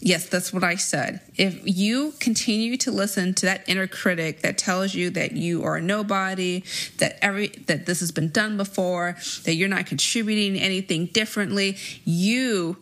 Yes, 0.00 0.28
that's 0.28 0.52
what 0.52 0.62
I 0.62 0.74
said. 0.74 1.20
If 1.36 1.60
you 1.64 2.12
continue 2.20 2.76
to 2.78 2.90
listen 2.90 3.32
to 3.34 3.46
that 3.46 3.66
inner 3.66 3.86
critic 3.86 4.42
that 4.42 4.58
tells 4.58 4.94
you 4.94 5.08
that 5.10 5.32
you 5.32 5.64
are 5.64 5.80
nobody, 5.80 6.64
that 6.98 7.18
every 7.22 7.48
that 7.66 7.86
this 7.86 8.00
has 8.00 8.12
been 8.12 8.28
done 8.28 8.56
before, 8.56 9.16
that 9.44 9.54
you're 9.54 9.68
not 9.68 9.86
contributing 9.86 10.60
anything 10.60 11.06
differently, 11.06 11.78
you 12.04 12.76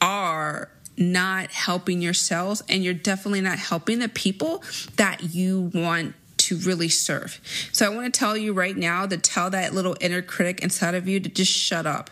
are 0.00 0.68
not 0.96 1.50
helping 1.50 2.00
yourselves 2.00 2.62
and 2.68 2.82
you're 2.82 2.94
definitely 2.94 3.40
not 3.40 3.58
helping 3.58 3.98
the 3.98 4.08
people 4.08 4.62
that 4.96 5.34
you 5.34 5.70
want 5.74 6.14
to 6.38 6.56
really 6.58 6.88
serve. 6.88 7.40
So 7.72 7.84
I 7.84 7.94
want 7.94 8.12
to 8.12 8.18
tell 8.18 8.36
you 8.36 8.52
right 8.52 8.76
now 8.76 9.06
to 9.06 9.18
tell 9.18 9.50
that 9.50 9.74
little 9.74 9.96
inner 10.00 10.22
critic 10.22 10.60
inside 10.60 10.94
of 10.94 11.08
you 11.08 11.20
to 11.20 11.28
just 11.28 11.52
shut 11.52 11.86
up 11.86 12.10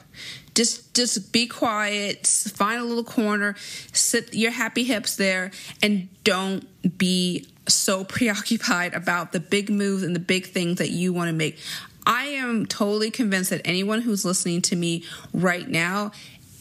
just 0.54 0.94
just 0.94 1.32
be 1.32 1.46
quiet 1.46 2.26
find 2.26 2.80
a 2.80 2.84
little 2.84 3.04
corner 3.04 3.54
sit 3.92 4.32
your 4.34 4.52
happy 4.52 4.84
hips 4.84 5.16
there 5.16 5.50
and 5.82 6.08
don't 6.24 6.98
be 6.98 7.46
so 7.66 8.04
preoccupied 8.04 8.94
about 8.94 9.32
the 9.32 9.40
big 9.40 9.68
moves 9.68 10.02
and 10.02 10.14
the 10.14 10.20
big 10.20 10.46
things 10.46 10.78
that 10.78 10.90
you 10.90 11.12
want 11.12 11.28
to 11.28 11.32
make 11.32 11.58
i 12.06 12.24
am 12.26 12.66
totally 12.66 13.10
convinced 13.10 13.50
that 13.50 13.60
anyone 13.64 14.00
who's 14.00 14.24
listening 14.24 14.62
to 14.62 14.76
me 14.76 15.02
right 15.32 15.68
now 15.68 16.12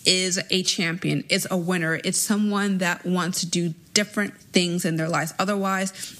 is 0.06 0.40
a 0.50 0.64
champion 0.64 1.24
is 1.30 1.48
a 1.50 1.58
winner 1.58 2.00
it's 2.04 2.20
someone 2.20 2.80
that 2.80 3.06
wants 3.06 3.42
to 3.42 3.46
do 3.46 3.74
different 3.94 4.36
things 4.38 4.86
in 4.86 4.96
their 4.96 5.10
lives 5.10 5.34
otherwise 5.40 6.20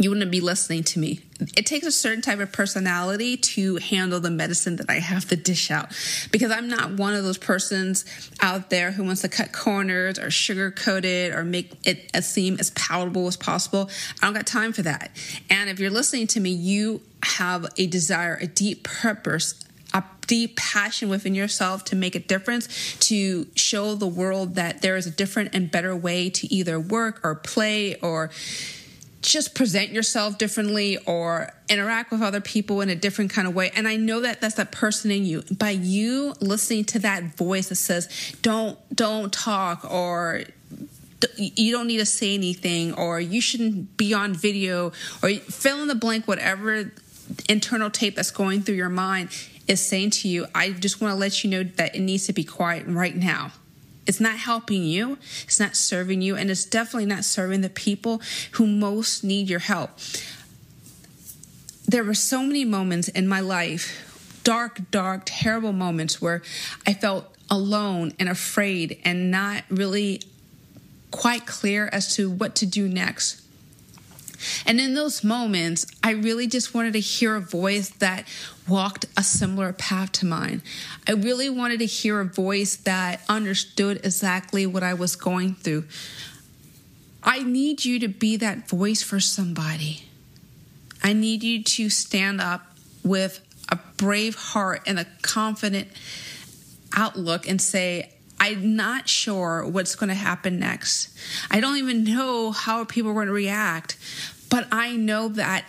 you 0.00 0.08
wouldn't 0.08 0.30
be 0.30 0.40
listening 0.40 0.82
to 0.84 0.98
me. 0.98 1.20
It 1.56 1.66
takes 1.66 1.86
a 1.86 1.92
certain 1.92 2.22
type 2.22 2.38
of 2.38 2.52
personality 2.52 3.36
to 3.36 3.76
handle 3.76 4.18
the 4.18 4.30
medicine 4.30 4.76
that 4.76 4.88
I 4.88 4.94
have 4.94 5.28
to 5.28 5.36
dish 5.36 5.70
out 5.70 5.88
because 6.32 6.50
I'm 6.50 6.68
not 6.68 6.92
one 6.92 7.14
of 7.14 7.22
those 7.22 7.36
persons 7.36 8.04
out 8.40 8.70
there 8.70 8.92
who 8.92 9.04
wants 9.04 9.20
to 9.22 9.28
cut 9.28 9.52
corners 9.52 10.18
or 10.18 10.28
sugarcoat 10.28 11.04
it 11.04 11.34
or 11.34 11.44
make 11.44 11.72
it 11.84 12.24
seem 12.24 12.56
as 12.58 12.70
palatable 12.70 13.26
as 13.26 13.36
possible. 13.36 13.90
I 14.22 14.26
don't 14.26 14.34
got 14.34 14.46
time 14.46 14.72
for 14.72 14.82
that. 14.82 15.10
And 15.50 15.68
if 15.68 15.78
you're 15.78 15.90
listening 15.90 16.26
to 16.28 16.40
me, 16.40 16.50
you 16.50 17.02
have 17.22 17.66
a 17.76 17.86
desire, 17.86 18.38
a 18.40 18.46
deep 18.46 18.84
purpose 18.84 19.54
a 19.92 20.04
deep 20.26 20.56
passion 20.56 21.08
within 21.08 21.34
yourself 21.34 21.84
to 21.86 21.96
make 21.96 22.14
a 22.14 22.20
difference, 22.20 22.96
to 23.00 23.46
show 23.54 23.94
the 23.94 24.06
world 24.06 24.54
that 24.54 24.82
there 24.82 24.96
is 24.96 25.06
a 25.06 25.10
different 25.10 25.54
and 25.54 25.70
better 25.70 25.96
way 25.96 26.30
to 26.30 26.52
either 26.52 26.78
work 26.78 27.20
or 27.24 27.34
play 27.34 27.96
or 27.96 28.30
just 29.22 29.54
present 29.54 29.90
yourself 29.90 30.38
differently 30.38 30.96
or 31.06 31.52
interact 31.68 32.10
with 32.10 32.22
other 32.22 32.40
people 32.40 32.80
in 32.80 32.88
a 32.88 32.94
different 32.94 33.30
kind 33.30 33.46
of 33.46 33.54
way. 33.54 33.70
And 33.74 33.86
I 33.86 33.96
know 33.96 34.20
that 34.20 34.40
that's 34.40 34.54
that 34.54 34.72
person 34.72 35.10
in 35.10 35.26
you. 35.26 35.42
By 35.50 35.70
you 35.70 36.34
listening 36.40 36.84
to 36.86 36.98
that 37.00 37.36
voice 37.36 37.68
that 37.68 37.76
says, 37.76 38.08
"Don't 38.40 38.78
don't 38.94 39.32
talk," 39.32 39.84
or 39.90 40.44
you 41.36 41.70
don't 41.70 41.86
need 41.86 41.98
to 41.98 42.06
say 42.06 42.34
anything, 42.34 42.94
or 42.94 43.20
you 43.20 43.42
shouldn't 43.42 43.96
be 43.98 44.14
on 44.14 44.32
video, 44.32 44.92
or 45.22 45.34
fill 45.34 45.82
in 45.82 45.88
the 45.88 45.94
blank, 45.94 46.26
whatever 46.26 46.90
internal 47.48 47.90
tape 47.90 48.16
that's 48.16 48.30
going 48.30 48.62
through 48.62 48.74
your 48.74 48.88
mind 48.88 49.28
is 49.70 49.80
saying 49.80 50.10
to 50.10 50.28
you, 50.28 50.46
I 50.52 50.72
just 50.72 51.00
want 51.00 51.12
to 51.12 51.16
let 51.18 51.44
you 51.44 51.50
know 51.50 51.62
that 51.62 51.94
it 51.94 52.00
needs 52.00 52.26
to 52.26 52.32
be 52.32 52.42
quiet 52.42 52.86
right 52.88 53.14
now. 53.14 53.52
It's 54.04 54.18
not 54.18 54.36
helping 54.36 54.82
you, 54.82 55.16
it's 55.44 55.60
not 55.60 55.76
serving 55.76 56.22
you, 56.22 56.34
and 56.34 56.50
it's 56.50 56.64
definitely 56.64 57.06
not 57.06 57.24
serving 57.24 57.60
the 57.60 57.70
people 57.70 58.20
who 58.52 58.66
most 58.66 59.22
need 59.22 59.48
your 59.48 59.60
help. 59.60 59.90
There 61.86 62.02
were 62.02 62.14
so 62.14 62.42
many 62.42 62.64
moments 62.64 63.06
in 63.06 63.28
my 63.28 63.38
life, 63.38 64.40
dark, 64.42 64.90
dark, 64.90 65.22
terrible 65.26 65.72
moments 65.72 66.20
where 66.20 66.42
I 66.84 66.94
felt 66.94 67.32
alone 67.48 68.12
and 68.18 68.28
afraid 68.28 69.00
and 69.04 69.30
not 69.30 69.62
really 69.70 70.22
quite 71.12 71.46
clear 71.46 71.88
as 71.92 72.16
to 72.16 72.28
what 72.28 72.56
to 72.56 72.66
do 72.66 72.88
next. 72.88 73.40
And 74.66 74.80
in 74.80 74.94
those 74.94 75.22
moments, 75.22 75.86
I 76.02 76.12
really 76.12 76.46
just 76.46 76.74
wanted 76.74 76.92
to 76.94 77.00
hear 77.00 77.36
a 77.36 77.40
voice 77.40 77.90
that 77.90 78.26
walked 78.68 79.06
a 79.16 79.22
similar 79.22 79.72
path 79.72 80.12
to 80.12 80.26
mine. 80.26 80.62
I 81.06 81.12
really 81.12 81.50
wanted 81.50 81.80
to 81.80 81.86
hear 81.86 82.20
a 82.20 82.24
voice 82.24 82.76
that 82.76 83.22
understood 83.28 83.98
exactly 84.04 84.66
what 84.66 84.82
I 84.82 84.94
was 84.94 85.16
going 85.16 85.54
through. 85.54 85.84
I 87.22 87.42
need 87.42 87.84
you 87.84 87.98
to 88.00 88.08
be 88.08 88.36
that 88.36 88.68
voice 88.68 89.02
for 89.02 89.20
somebody. 89.20 90.04
I 91.02 91.12
need 91.12 91.42
you 91.42 91.62
to 91.62 91.90
stand 91.90 92.40
up 92.40 92.62
with 93.02 93.40
a 93.68 93.78
brave 93.96 94.34
heart 94.34 94.82
and 94.86 94.98
a 94.98 95.06
confident 95.22 95.88
outlook 96.94 97.48
and 97.48 97.60
say, 97.60 98.12
I'm 98.40 98.74
not 98.74 99.06
sure 99.06 99.66
what's 99.66 99.94
going 99.94 100.08
to 100.08 100.14
happen 100.14 100.58
next. 100.58 101.16
I 101.50 101.60
don't 101.60 101.76
even 101.76 102.04
know 102.04 102.50
how 102.52 102.86
people 102.86 103.10
are 103.10 103.14
going 103.14 103.26
to 103.26 103.32
react, 103.32 103.98
but 104.48 104.66
I 104.72 104.96
know 104.96 105.28
that 105.28 105.66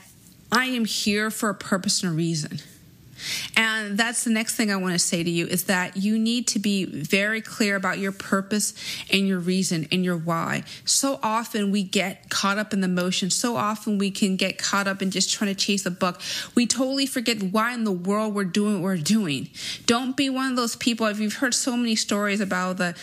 I 0.54 0.66
am 0.68 0.86
here 0.86 1.30
for 1.30 1.50
a 1.50 1.56
purpose 1.56 2.02
and 2.02 2.14
a 2.14 2.16
reason. 2.16 2.60
And 3.56 3.98
that's 3.98 4.24
the 4.24 4.30
next 4.30 4.56
thing 4.56 4.72
I 4.72 4.76
want 4.76 4.94
to 4.94 5.00
say 5.00 5.24
to 5.24 5.30
you 5.30 5.48
is 5.48 5.66
that 5.66 5.98
you 5.98 6.18
need 6.18 6.48
to 6.48 6.60
be 6.60 6.86
very 6.86 7.42
clear 7.42 7.76
about 7.76 8.00
your 8.00 8.12
purpose 8.12 8.74
and 9.12 9.28
your 9.28 9.40
reason 9.40 9.88
and 9.92 10.04
your 10.04 10.18
why. 10.18 10.64
So 10.86 11.20
often 11.22 11.72
we 11.72 11.84
get 11.84 12.30
caught 12.30 12.58
up 12.58 12.74
in 12.74 12.82
the 12.82 12.88
motion. 12.88 13.30
So 13.30 13.56
often 13.56 13.98
we 13.98 14.12
can 14.12 14.36
get 14.36 14.58
caught 14.58 14.88
up 14.88 15.02
in 15.02 15.12
just 15.12 15.32
trying 15.32 15.54
to 15.54 15.60
chase 15.60 15.86
a 15.86 15.92
buck. 15.92 16.22
We 16.56 16.66
totally 16.68 17.06
forget 17.06 17.42
why 17.42 17.74
in 17.74 17.84
the 17.84 17.92
world 17.92 18.34
we're 18.34 18.44
doing 18.44 18.76
what 18.76 18.84
we're 18.84 18.98
doing. 18.98 19.50
Don't 19.86 20.16
be 20.16 20.30
one 20.30 20.52
of 20.52 20.56
those 20.56 20.76
people. 20.76 21.08
If 21.08 21.20
you've 21.20 21.36
heard 21.36 21.54
so 21.54 21.76
many 21.78 21.96
stories 21.96 22.40
about 22.40 22.78
the 22.78 22.96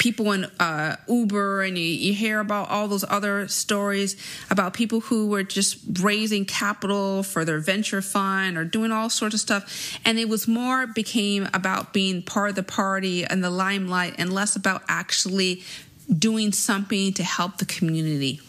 people 0.00 0.32
in 0.32 0.46
uh, 0.58 0.96
Uber 1.06 1.62
and 1.62 1.78
you, 1.78 1.84
you 1.84 2.14
hear 2.14 2.40
about 2.40 2.70
all 2.70 2.88
those 2.88 3.04
other 3.08 3.46
stories 3.48 4.16
about 4.50 4.72
people 4.72 5.00
who 5.00 5.28
were 5.28 5.42
just 5.42 5.78
raising 6.00 6.46
capital 6.46 7.22
for 7.22 7.44
their 7.44 7.60
venture 7.60 8.00
fund 8.00 8.56
or 8.56 8.64
doing 8.64 8.90
all 8.90 9.10
sorts 9.10 9.34
of 9.34 9.40
stuff. 9.40 9.98
And 10.04 10.18
it 10.18 10.26
was 10.28 10.48
more 10.48 10.86
became 10.86 11.48
about 11.52 11.92
being 11.92 12.22
part 12.22 12.48
of 12.48 12.56
the 12.56 12.62
party 12.62 13.24
and 13.24 13.44
the 13.44 13.50
limelight 13.50 14.14
and 14.16 14.32
less 14.32 14.56
about 14.56 14.82
actually 14.88 15.62
doing 16.10 16.52
something 16.52 17.12
to 17.12 17.22
help 17.22 17.58
the 17.58 17.66
community. 17.66 18.40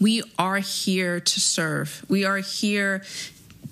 We 0.00 0.22
are 0.38 0.58
here 0.58 1.20
to 1.20 1.40
serve. 1.40 2.04
We 2.08 2.24
are 2.24 2.38
here 2.38 3.04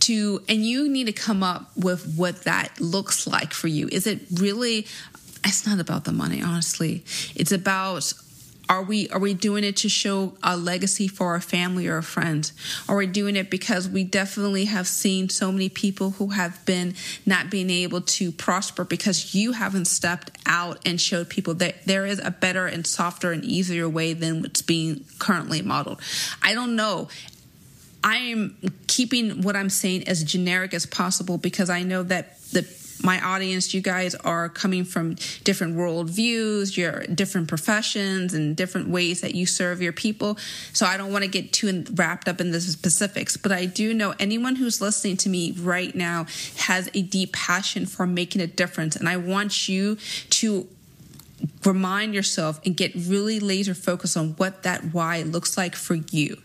to, 0.01 0.43
and 0.49 0.65
you 0.65 0.89
need 0.89 1.07
to 1.07 1.13
come 1.13 1.43
up 1.43 1.71
with 1.77 2.15
what 2.17 2.43
that 2.43 2.79
looks 2.79 3.27
like 3.27 3.53
for 3.53 3.69
you. 3.69 3.89
Is 3.91 4.07
it 4.07 4.21
really 4.35 4.87
it's 5.45 5.67
not 5.67 5.81
about 5.81 6.05
the 6.05 6.13
money, 6.13 6.43
honestly. 6.43 7.05
It's 7.35 7.53
about 7.53 8.13
are 8.71 8.85
we 8.85 9.09
are 9.09 9.19
we 9.19 9.35
doing 9.35 9.65
it 9.65 9.79
to 9.79 9.89
show 9.89 10.35
a 10.45 10.57
legacy 10.57 11.09
for 11.09 11.33
our 11.33 11.41
family 11.41 11.89
or 11.89 11.97
our 11.97 12.03
friends? 12.03 12.53
Are 12.89 12.97
we 12.97 13.09
doing 13.09 13.35
it 13.35 13.51
because 13.51 13.89
we 13.89 14.05
definitely 14.05 14.67
have 14.67 14.87
seen 14.87 15.29
so 15.29 15.51
many 15.51 15.69
people 15.69 16.11
who 16.11 16.29
have 16.29 16.65
been 16.67 16.95
not 17.27 17.51
being 17.51 17.69
able 17.69 18.01
to 18.01 18.31
prosper 18.31 18.85
because 18.85 19.35
you 19.35 19.53
haven't 19.53 19.87
stepped 19.87 20.31
out 20.47 20.79
and 20.87 21.01
showed 21.01 21.29
people 21.29 21.55
that 21.55 21.85
there 21.85 22.07
is 22.07 22.21
a 22.21 22.31
better 22.31 22.67
and 22.67 22.87
softer 22.87 23.33
and 23.33 23.45
easier 23.45 23.89
way 23.89 24.13
than 24.13 24.41
what's 24.41 24.63
being 24.63 25.05
currently 25.19 25.63
modeled? 25.63 26.01
I 26.41 26.55
don't 26.55 26.77
know. 26.77 27.09
I 28.05 28.19
am 28.19 28.57
keeping 28.87 29.43
what 29.43 29.57
I'm 29.57 29.69
saying 29.69 30.07
as 30.07 30.23
generic 30.23 30.75
as 30.75 30.87
possible 30.87 31.39
because 31.39 31.71
I 31.71 31.83
know 31.83 32.05
that 32.05 32.41
the 32.53 32.63
my 33.03 33.21
audience, 33.21 33.73
you 33.75 33.81
guys 33.81 34.15
are 34.15 34.49
coming 34.49 34.85
from 34.85 35.17
different 35.45 35.77
worldviews, 35.77 36.77
your 36.77 37.01
different 37.07 37.49
professions, 37.49 38.35
and 38.35 38.57
different 38.57 38.89
ways 38.89 39.21
that 39.21 39.35
you 39.35 39.47
serve 39.47 39.81
your 39.81 39.93
people. 39.93 40.37
So 40.73 40.87
I 40.87 40.97
don't 40.97 41.13
want 41.13 41.25
to 41.25 41.31
get 41.31 41.53
too 41.53 41.85
wrapped 41.95 42.29
up 42.29 42.41
in 42.41 42.51
the 42.51 42.61
specifics, 42.61 43.37
but 43.37 43.53
I 43.53 43.67
do 43.67 43.95
know 43.95 44.15
anyone 44.19 44.57
who's 44.57 44.81
listening 44.81 45.17
to 45.19 45.29
me 45.29 45.53
right 45.53 45.95
now 45.95 46.27
has 46.59 46.89
a 46.95 47.03
deep 47.03 47.33
passion 47.33 47.87
for 47.87 48.07
making 48.07 48.41
a 48.43 48.47
difference. 48.47 48.97
And 48.97 49.09
I 49.09 49.17
want 49.17 49.69
you 49.69 49.97
to 50.31 50.69
remind 51.65 52.15
yourself 52.15 52.61
and 52.65 52.77
get 52.77 52.93
really 52.95 53.41
laser 53.41 53.75
focused 53.75 54.17
on 54.17 54.31
what 54.33 54.63
that 54.63 54.93
why 54.93 55.23
looks 55.23 55.57
like 55.57 55.75
for 55.75 55.95
you. 55.95 56.37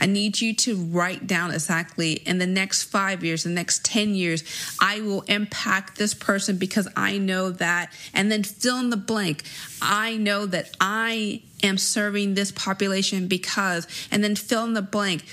I 0.00 0.06
need 0.06 0.40
you 0.40 0.54
to 0.54 0.76
write 0.76 1.26
down 1.26 1.50
exactly 1.50 2.12
in 2.12 2.38
the 2.38 2.46
next 2.46 2.84
five 2.84 3.24
years, 3.24 3.44
the 3.44 3.50
next 3.50 3.84
10 3.84 4.14
years, 4.14 4.44
I 4.80 5.00
will 5.00 5.22
impact 5.22 5.98
this 5.98 6.14
person 6.14 6.56
because 6.56 6.88
I 6.96 7.18
know 7.18 7.50
that. 7.50 7.92
And 8.14 8.30
then 8.30 8.42
fill 8.42 8.78
in 8.78 8.90
the 8.90 8.96
blank. 8.96 9.44
I 9.82 10.16
know 10.16 10.46
that 10.46 10.70
I 10.80 11.42
am 11.62 11.78
serving 11.78 12.34
this 12.34 12.52
population 12.52 13.28
because, 13.28 13.86
and 14.10 14.22
then 14.24 14.34
fill 14.34 14.64
in 14.64 14.74
the 14.74 14.82
blank. 14.82 15.24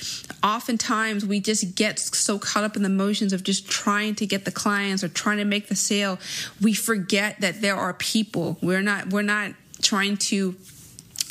Oftentimes 0.44 1.26
we 1.26 1.40
just 1.40 1.76
get 1.76 2.00
so 2.00 2.40
caught 2.40 2.64
up 2.64 2.76
in 2.76 2.84
the 2.84 2.90
motions 2.90 3.34
of 3.34 3.44
just 3.44 3.68
trying 3.68 4.16
to 4.16 4.26
get 4.26 4.46
the 4.46 4.52
clients 4.52 5.04
or 5.04 5.10
trying 5.10 5.38
to 5.38 5.46
make 5.46 5.68
the 5.68 5.76
sale. 5.76 6.20
We 6.62 6.74
forget 6.74 7.42
that 7.42 7.62
there 7.62 7.76
are 7.76 7.94
people. 7.94 8.58
We're 8.62 8.82
not, 8.82 9.10
we're 9.10 9.22
not 9.22 9.54
trying 9.82 10.18
to 10.18 10.56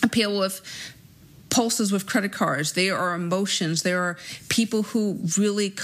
appeal 0.03 0.39
with 0.39 0.61
pulses 1.51 1.93
with 1.93 2.07
credit 2.07 2.33
cards. 2.33 2.73
There 2.73 2.97
are 2.97 3.15
emotions. 3.15 3.83
There 3.83 4.03
are 4.03 4.17
people 4.49 4.83
who 4.85 5.19
really 5.39 5.75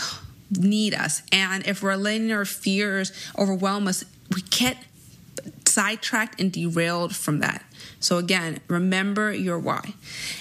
need 0.51 0.95
us. 0.95 1.23
And 1.33 1.67
if 1.67 1.83
we're 1.83 1.97
letting 1.97 2.33
our 2.33 2.45
fears 2.45 3.13
overwhelm 3.39 3.89
us, 3.89 4.05
we 4.35 4.43
get 4.43 4.77
sidetracked 5.67 6.41
and 6.41 6.53
derailed 6.53 7.15
from 7.17 7.41
that. 7.41 7.65
So 8.01 8.19
again, 8.19 8.61
remember 8.69 9.33
your 9.33 9.59
why. 9.59 9.95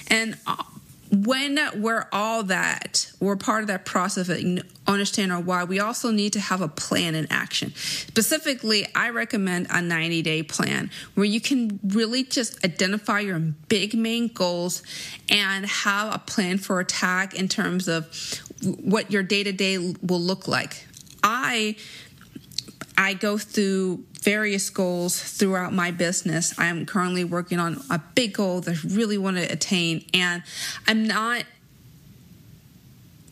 And 0.07 0.37
uh, 0.45 0.63
when 1.11 1.59
we're 1.75 2.07
all 2.13 2.43
that, 2.43 3.11
we're 3.19 3.35
part 3.35 3.61
of 3.61 3.67
that 3.67 3.83
process 3.83 4.29
of 4.29 4.63
understand 4.87 5.31
our 5.31 5.41
why, 5.41 5.65
we 5.65 5.79
also 5.79 6.09
need 6.09 6.33
to 6.33 6.39
have 6.39 6.61
a 6.61 6.69
plan 6.69 7.15
in 7.15 7.27
action. 7.29 7.73
Specifically, 7.75 8.87
I 8.95 9.09
recommend 9.09 9.67
a 9.69 9.81
90 9.81 10.21
day 10.21 10.41
plan 10.41 10.89
where 11.15 11.25
you 11.25 11.41
can 11.41 11.79
really 11.85 12.23
just 12.23 12.63
identify 12.63 13.19
your 13.19 13.39
big 13.39 13.93
main 13.93 14.29
goals 14.29 14.83
and 15.29 15.65
have 15.65 16.15
a 16.15 16.19
plan 16.19 16.57
for 16.57 16.79
attack 16.79 17.33
in 17.33 17.49
terms 17.49 17.89
of 17.89 18.05
what 18.63 19.11
your 19.11 19.23
day 19.23 19.43
to 19.43 19.51
day 19.51 19.77
will 19.77 20.21
look 20.21 20.47
like. 20.47 20.87
I 21.23 21.75
I 22.97 23.15
go 23.15 23.37
through 23.37 24.05
various 24.21 24.69
goals 24.69 25.19
throughout 25.21 25.73
my 25.73 25.91
business. 25.91 26.57
I'm 26.59 26.85
currently 26.85 27.23
working 27.23 27.59
on 27.59 27.81
a 27.89 27.99
big 27.99 28.33
goal 28.33 28.61
that 28.61 28.71
I 28.71 28.87
really 28.87 29.17
want 29.17 29.37
to 29.37 29.43
attain, 29.43 30.05
and 30.13 30.43
I'm 30.87 31.07
not 31.07 31.43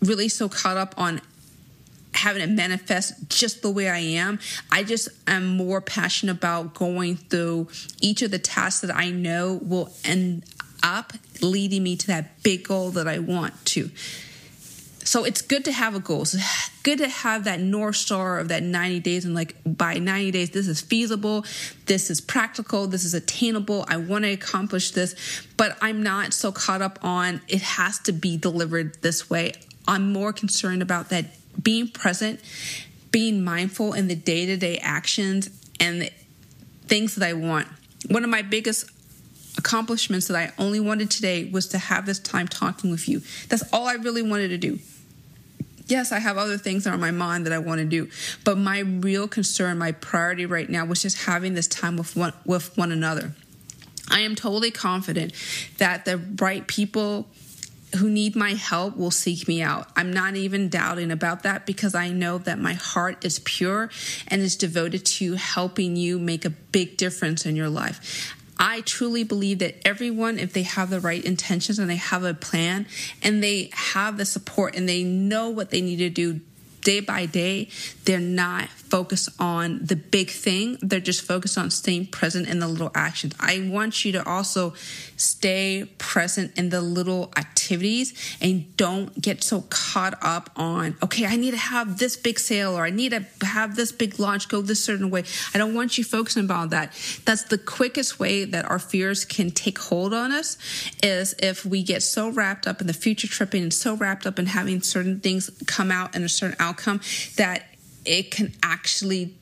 really 0.02 0.30
so 0.30 0.50
caught 0.50 0.78
up 0.78 0.96
on 0.98 1.22
having 2.14 2.42
it 2.42 2.50
manifest 2.50 3.30
just 3.30 3.62
the 3.62 3.70
way 3.70 3.88
I 3.88 4.00
am. 4.00 4.40
I 4.72 4.84
just 4.84 5.10
am 5.28 5.46
more 5.46 5.80
passionate 5.80 6.34
about 6.34 6.74
going 6.74 7.18
through 7.18 7.68
each 8.02 8.22
of 8.22 8.32
the 8.32 8.40
tasks 8.40 8.82
that 8.82 8.96
I 8.96 9.10
know 9.12 9.60
will 9.62 9.94
end 10.04 10.44
up 10.82 11.14
leading 11.42 11.84
me 11.84 11.96
to 11.98 12.08
that 12.08 12.42
big 12.44 12.68
goal 12.68 12.92
that 12.92 13.08
I 13.08 13.20
want 13.20 13.54
to. 13.68 13.92
So 15.04 15.24
it's 15.24 15.42
good 15.42 15.66
to 15.66 15.72
have 15.72 15.96
a 15.96 16.00
goal. 16.00 16.24
It's 16.24 16.36
good 16.84 17.00
to 17.00 17.08
have 17.08 17.46
that 17.46 17.60
North 17.60 17.96
Star 17.96 18.40
of 18.40 18.50
that 18.50 18.64
90 18.64 19.00
days 19.00 19.26
and 19.26 19.34
like 19.34 19.56
by 19.66 19.96
90 19.96 20.32
days, 20.32 20.50
this 20.52 20.68
is 20.68 20.82
feasible, 20.82 21.46
this 21.86 22.10
is 22.10 22.22
practical, 22.22 22.88
this 22.88 23.04
is 23.04 23.14
attainable. 23.14 23.86
I 23.88 23.98
want 23.98 24.26
to 24.26 24.32
accomplish 24.32 24.92
this, 24.92 25.16
but 25.58 25.78
I'm 25.82 26.04
not 26.04 26.34
so 26.34 26.52
caught 26.52 26.82
up 26.82 27.00
on 27.04 27.42
it 27.48 27.62
has 27.62 28.00
to 28.00 28.12
be 28.12 28.38
delivered 28.38 29.02
this 29.02 29.30
way. 29.30 29.54
I'm 29.88 30.14
more 30.14 30.34
concerned 30.34 30.82
about 30.82 31.10
that 31.10 31.26
being 31.62 31.88
present, 31.90 32.40
being 33.12 33.44
mindful 33.44 33.94
in 33.94 34.08
the 34.08 34.16
day 34.16 34.46
to 34.46 34.58
day 34.58 34.78
actions 34.78 35.50
and 35.80 36.10
things 36.88 37.16
that 37.16 37.28
I 37.28 37.34
want. 37.34 37.68
One 38.08 38.24
of 38.24 38.30
my 38.30 38.42
biggest 38.42 38.90
accomplishments 39.60 40.28
that 40.28 40.36
I 40.36 40.52
only 40.58 40.80
wanted 40.80 41.12
today 41.12 41.46
was 41.52 41.68
to 41.68 41.78
have 41.78 42.08
this 42.08 42.18
time 42.18 42.48
talking 42.48 42.90
with 42.90 43.08
you. 43.08 43.22
That's 43.50 43.64
all 43.72 43.88
I 43.88 43.94
really 43.94 44.24
wanted 44.24 44.48
to 44.48 44.58
do 44.58 44.80
yes, 45.90 46.12
I 46.12 46.20
have 46.20 46.38
other 46.38 46.58
things 46.58 46.84
that 46.84 46.92
are 46.92 46.94
on 46.94 47.00
my 47.00 47.12
mind 47.12 47.46
that 47.46 47.54
I 47.54 47.58
want 47.58 47.80
to 47.80 47.86
do, 47.86 48.10
but 48.44 48.58
my 48.58 48.80
real 48.80 49.28
concern, 49.28 49.78
my 49.78 49.92
priority 49.92 50.46
right 50.46 50.70
now 50.70 50.86
was 50.86 51.02
just 51.02 51.26
having 51.26 51.56
this 51.56 51.68
time 51.68 51.98
with 51.98 52.16
one 52.16 52.34
with 52.46 52.78
one 52.78 52.92
another. 52.92 53.34
I 54.10 54.22
am 54.22 54.36
totally 54.36 54.72
confident 54.72 55.34
that 55.78 56.06
the 56.06 56.18
right 56.18 56.66
people 56.68 57.28
who 57.98 58.10
need 58.10 58.36
my 58.36 58.54
help 58.54 58.96
will 58.98 59.12
seek 59.12 59.48
me 59.48 59.64
out. 59.64 59.88
I'm 59.96 60.14
not 60.14 60.36
even 60.36 60.70
doubting 60.70 61.12
about 61.12 61.44
that 61.44 61.66
because 61.66 61.96
I 61.96 62.10
know 62.10 62.38
that 62.40 62.60
my 62.60 62.74
heart 62.74 63.26
is 63.26 63.40
pure 63.40 63.90
and 64.28 64.42
is 64.42 64.56
devoted 64.56 65.06
to 65.06 65.34
helping 65.34 65.96
you 65.96 66.20
make 66.20 66.46
a 66.46 66.52
big 66.52 66.98
difference 66.98 67.48
in 67.48 67.56
your 67.56 67.70
life. 67.70 68.36
I 68.62 68.82
truly 68.82 69.24
believe 69.24 69.60
that 69.60 69.76
everyone, 69.88 70.38
if 70.38 70.52
they 70.52 70.64
have 70.64 70.90
the 70.90 71.00
right 71.00 71.24
intentions 71.24 71.80
and 71.80 71.90
they 71.90 71.96
have 71.96 72.26
a 72.26 72.34
plan 72.34 72.88
and 73.24 73.42
they 73.42 73.70
have 73.72 74.18
the 74.18 74.26
support 74.26 74.76
and 74.76 74.88
they 74.88 75.04
know 75.04 75.50
what 75.50 75.70
they 75.70 75.80
need 75.80 75.98
to 75.98 76.10
do 76.10 76.42
day 76.82 77.00
by 77.00 77.26
day, 77.26 77.70
they're 78.06 78.20
not 78.20 78.70
focused 78.70 79.30
on 79.40 79.80
the 79.84 79.96
big 79.96 80.30
thing. 80.30 80.78
They're 80.82 81.00
just 81.00 81.22
focused 81.22 81.58
on 81.58 81.70
staying 81.70 82.08
present 82.08 82.48
in 82.48 82.60
the 82.60 82.68
little 82.68 82.92
actions. 82.96 83.36
I 83.40 83.68
want 83.70 84.04
you 84.04 84.12
to 84.14 84.28
also 84.28 84.74
stay 85.16 85.86
present 85.98 86.58
in 86.58 86.70
the 86.70 86.82
little 86.82 87.32
activities 87.38 88.14
and 88.42 88.76
don't 88.78 89.20
get 89.22 89.44
so 89.44 89.66
caught 89.70 90.18
up 90.24 90.50
on, 90.56 90.96
okay, 91.04 91.26
I 91.26 91.36
need 91.36 91.52
to 91.52 91.58
have 91.58 92.00
this 92.00 92.18
big 92.18 92.40
sale 92.40 92.76
or 92.78 92.84
I 92.86 92.90
need 92.90 93.12
to 93.12 93.46
have 93.46 93.76
this 93.76 93.92
big 93.92 94.20
launch 94.20 94.50
go 94.50 94.62
this 94.62 94.84
certain 94.84 95.12
way. 95.12 95.24
I 95.54 95.58
don't 95.58 95.76
want 95.76 95.98
you 95.98 96.04
focusing 96.04 96.46
about 96.46 96.72
that. 96.72 96.94
That's 97.26 97.44
the 97.44 97.58
quickest 97.58 98.20
way 98.20 98.46
that 98.46 98.66
our 98.66 98.80
fears 98.80 99.26
can 99.26 99.52
take 99.52 99.78
hold 99.78 100.14
on 100.14 100.32
us 100.32 100.58
is 101.04 101.36
if 101.40 101.66
we 101.66 101.84
get 101.84 102.02
so 102.02 102.30
wrapped 102.30 102.66
up 102.66 102.82
in 102.82 102.88
the 102.88 102.94
future 102.94 103.28
tripping 103.28 103.62
and 103.62 103.74
so 103.74 103.96
wrapped 103.96 104.26
up 104.26 104.40
in 104.40 104.48
having 104.48 104.82
certain 104.82 105.20
things 105.20 105.50
come 105.68 105.92
out 105.92 106.16
in 106.16 106.24
a 106.24 106.30
certain 106.30 106.56
outcome 106.60 106.69
that 107.36 107.64
it 108.06 108.32
can 108.32 108.54
actually 108.64 109.34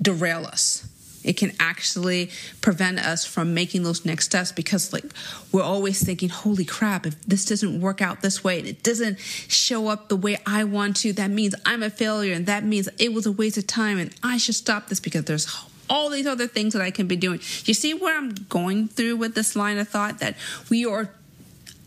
derail 0.00 0.46
us. 0.46 0.88
It 1.24 1.36
can 1.36 1.52
actually 1.58 2.30
prevent 2.60 3.00
us 3.00 3.26
from 3.26 3.52
making 3.52 3.82
those 3.82 4.04
next 4.06 4.26
steps 4.26 4.52
because, 4.52 4.92
like, 4.92 5.04
we're 5.52 5.62
always 5.62 6.02
thinking, 6.02 6.28
holy 6.28 6.64
crap, 6.64 7.06
if 7.06 7.20
this 7.22 7.44
doesn't 7.44 7.80
work 7.80 8.00
out 8.00 8.22
this 8.22 8.42
way 8.44 8.60
and 8.60 8.68
it 8.68 8.82
doesn't 8.82 9.18
show 9.18 9.88
up 9.88 10.08
the 10.08 10.16
way 10.16 10.38
I 10.46 10.64
want 10.64 10.96
to, 10.98 11.12
that 11.14 11.30
means 11.30 11.54
I'm 11.66 11.82
a 11.82 11.90
failure 11.90 12.32
and 12.32 12.46
that 12.46 12.64
means 12.64 12.88
it 12.98 13.12
was 13.12 13.26
a 13.26 13.32
waste 13.32 13.58
of 13.58 13.66
time 13.66 13.98
and 13.98 14.14
I 14.22 14.38
should 14.38 14.54
stop 14.54 14.88
this 14.88 15.00
because 15.00 15.24
there's 15.24 15.52
all 15.90 16.08
these 16.08 16.26
other 16.26 16.46
things 16.46 16.72
that 16.74 16.82
I 16.82 16.90
can 16.90 17.06
be 17.06 17.16
doing. 17.16 17.40
You 17.64 17.74
see 17.74 17.94
where 17.94 18.16
I'm 18.16 18.34
going 18.48 18.88
through 18.88 19.16
with 19.16 19.34
this 19.34 19.56
line 19.56 19.78
of 19.78 19.88
thought 19.88 20.20
that 20.20 20.36
we 20.70 20.86
are 20.86 21.10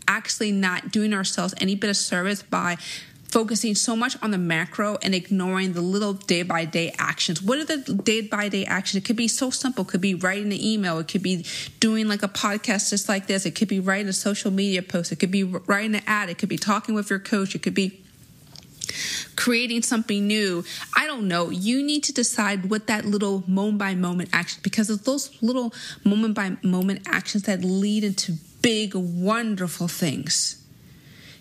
actually 0.06 0.52
not 0.52 0.90
doing 0.90 1.14
ourselves 1.14 1.54
any 1.60 1.74
bit 1.74 1.88
of 1.88 1.96
service 1.96 2.42
by 2.42 2.76
focusing 3.32 3.74
so 3.74 3.96
much 3.96 4.14
on 4.22 4.30
the 4.30 4.38
macro 4.38 4.98
and 5.02 5.14
ignoring 5.14 5.72
the 5.72 5.80
little 5.80 6.12
day 6.12 6.42
by 6.42 6.66
day 6.66 6.94
actions. 6.98 7.42
What 7.42 7.58
are 7.58 7.64
the 7.64 7.78
day 7.94 8.20
by 8.20 8.50
day 8.50 8.66
actions? 8.66 9.02
It 9.02 9.06
could 9.06 9.16
be 9.16 9.26
so 9.26 9.48
simple. 9.48 9.84
It 9.84 9.88
could 9.88 10.02
be 10.02 10.14
writing 10.14 10.52
an 10.52 10.60
email. 10.60 10.98
It 10.98 11.08
could 11.08 11.22
be 11.22 11.46
doing 11.80 12.08
like 12.08 12.22
a 12.22 12.28
podcast 12.28 12.90
just 12.90 13.08
like 13.08 13.26
this. 13.26 13.46
It 13.46 13.52
could 13.52 13.68
be 13.68 13.80
writing 13.80 14.08
a 14.08 14.12
social 14.12 14.50
media 14.50 14.82
post. 14.82 15.12
It 15.12 15.16
could 15.16 15.30
be 15.30 15.44
writing 15.44 15.94
an 15.94 16.02
ad. 16.06 16.28
It 16.28 16.36
could 16.36 16.50
be 16.50 16.58
talking 16.58 16.94
with 16.94 17.08
your 17.08 17.18
coach. 17.18 17.54
It 17.54 17.62
could 17.62 17.74
be 17.74 18.02
creating 19.34 19.82
something 19.82 20.26
new. 20.26 20.62
I 20.94 21.06
don't 21.06 21.26
know. 21.26 21.48
You 21.48 21.82
need 21.82 22.04
to 22.04 22.12
decide 22.12 22.68
what 22.68 22.86
that 22.88 23.06
little 23.06 23.44
moment 23.46 23.78
by 23.78 23.94
moment 23.94 24.28
action 24.34 24.60
because 24.62 24.90
it's 24.90 25.04
those 25.04 25.42
little 25.42 25.72
moment 26.04 26.34
by 26.34 26.58
moment 26.62 27.02
actions 27.06 27.44
that 27.44 27.64
lead 27.64 28.04
into 28.04 28.32
big 28.60 28.94
wonderful 28.94 29.88
things. 29.88 30.58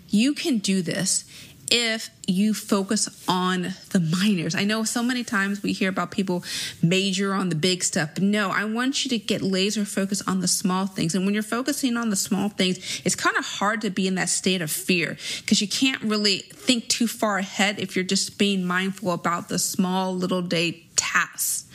You 0.07 0.33
can 0.33 0.57
do 0.57 0.81
this 0.81 1.25
if 1.71 2.09
you 2.27 2.53
focus 2.53 3.23
on 3.27 3.73
the 3.91 3.99
minors. 3.99 4.53
I 4.53 4.65
know 4.65 4.83
so 4.83 5.01
many 5.01 5.23
times 5.23 5.63
we 5.63 5.71
hear 5.71 5.89
about 5.89 6.11
people 6.11 6.43
major 6.83 7.33
on 7.33 7.47
the 7.47 7.55
big 7.55 7.83
stuff, 7.83 8.11
but 8.13 8.23
no, 8.23 8.51
I 8.51 8.65
want 8.65 9.05
you 9.05 9.09
to 9.09 9.17
get 9.17 9.41
laser 9.41 9.85
focused 9.85 10.27
on 10.27 10.41
the 10.41 10.47
small 10.47 10.85
things. 10.85 11.15
And 11.15 11.25
when 11.25 11.33
you're 11.33 11.43
focusing 11.43 11.95
on 11.95 12.09
the 12.09 12.17
small 12.17 12.49
things, 12.49 13.01
it's 13.05 13.15
kind 13.15 13.37
of 13.37 13.45
hard 13.45 13.81
to 13.81 13.89
be 13.89 14.05
in 14.05 14.15
that 14.15 14.29
state 14.29 14.61
of 14.61 14.69
fear 14.69 15.17
because 15.39 15.61
you 15.61 15.67
can't 15.67 16.01
really 16.03 16.39
think 16.39 16.89
too 16.89 17.07
far 17.07 17.37
ahead 17.37 17.79
if 17.79 17.95
you're 17.95 18.03
just 18.03 18.37
being 18.37 18.65
mindful 18.65 19.11
about 19.11 19.47
the 19.47 19.57
small 19.57 20.13
little 20.13 20.41
day 20.41 20.83
tasks 20.97 21.65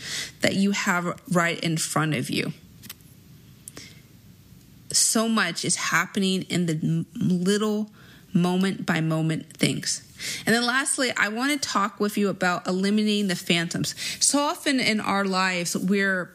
that 0.43 0.55
you 0.55 0.73
have 0.73 1.19
right 1.33 1.59
in 1.61 1.79
front 1.79 2.15
of 2.15 2.29
you 2.31 2.53
so 4.93 5.29
much 5.29 5.65
is 5.65 5.77
happening 5.77 6.43
in 6.43 6.67
the 6.67 7.05
little 7.15 7.91
moment 8.37 8.87
by 8.87 9.01
moment 9.01 9.57
things. 9.57 10.03
And 10.47 10.55
then 10.55 10.65
lastly, 10.65 11.13
I 11.17 11.29
want 11.29 11.53
to 11.53 11.69
talk 11.69 12.01
with 12.01 12.17
you 12.17 12.29
about 12.29 12.67
eliminating 12.67 13.29
the 13.29 13.37
phantoms. 13.37 13.95
So 14.21 14.39
often 14.39 14.81
in 14.81 15.01
our 15.01 15.25
lives, 15.25 15.77
we're 15.77 16.35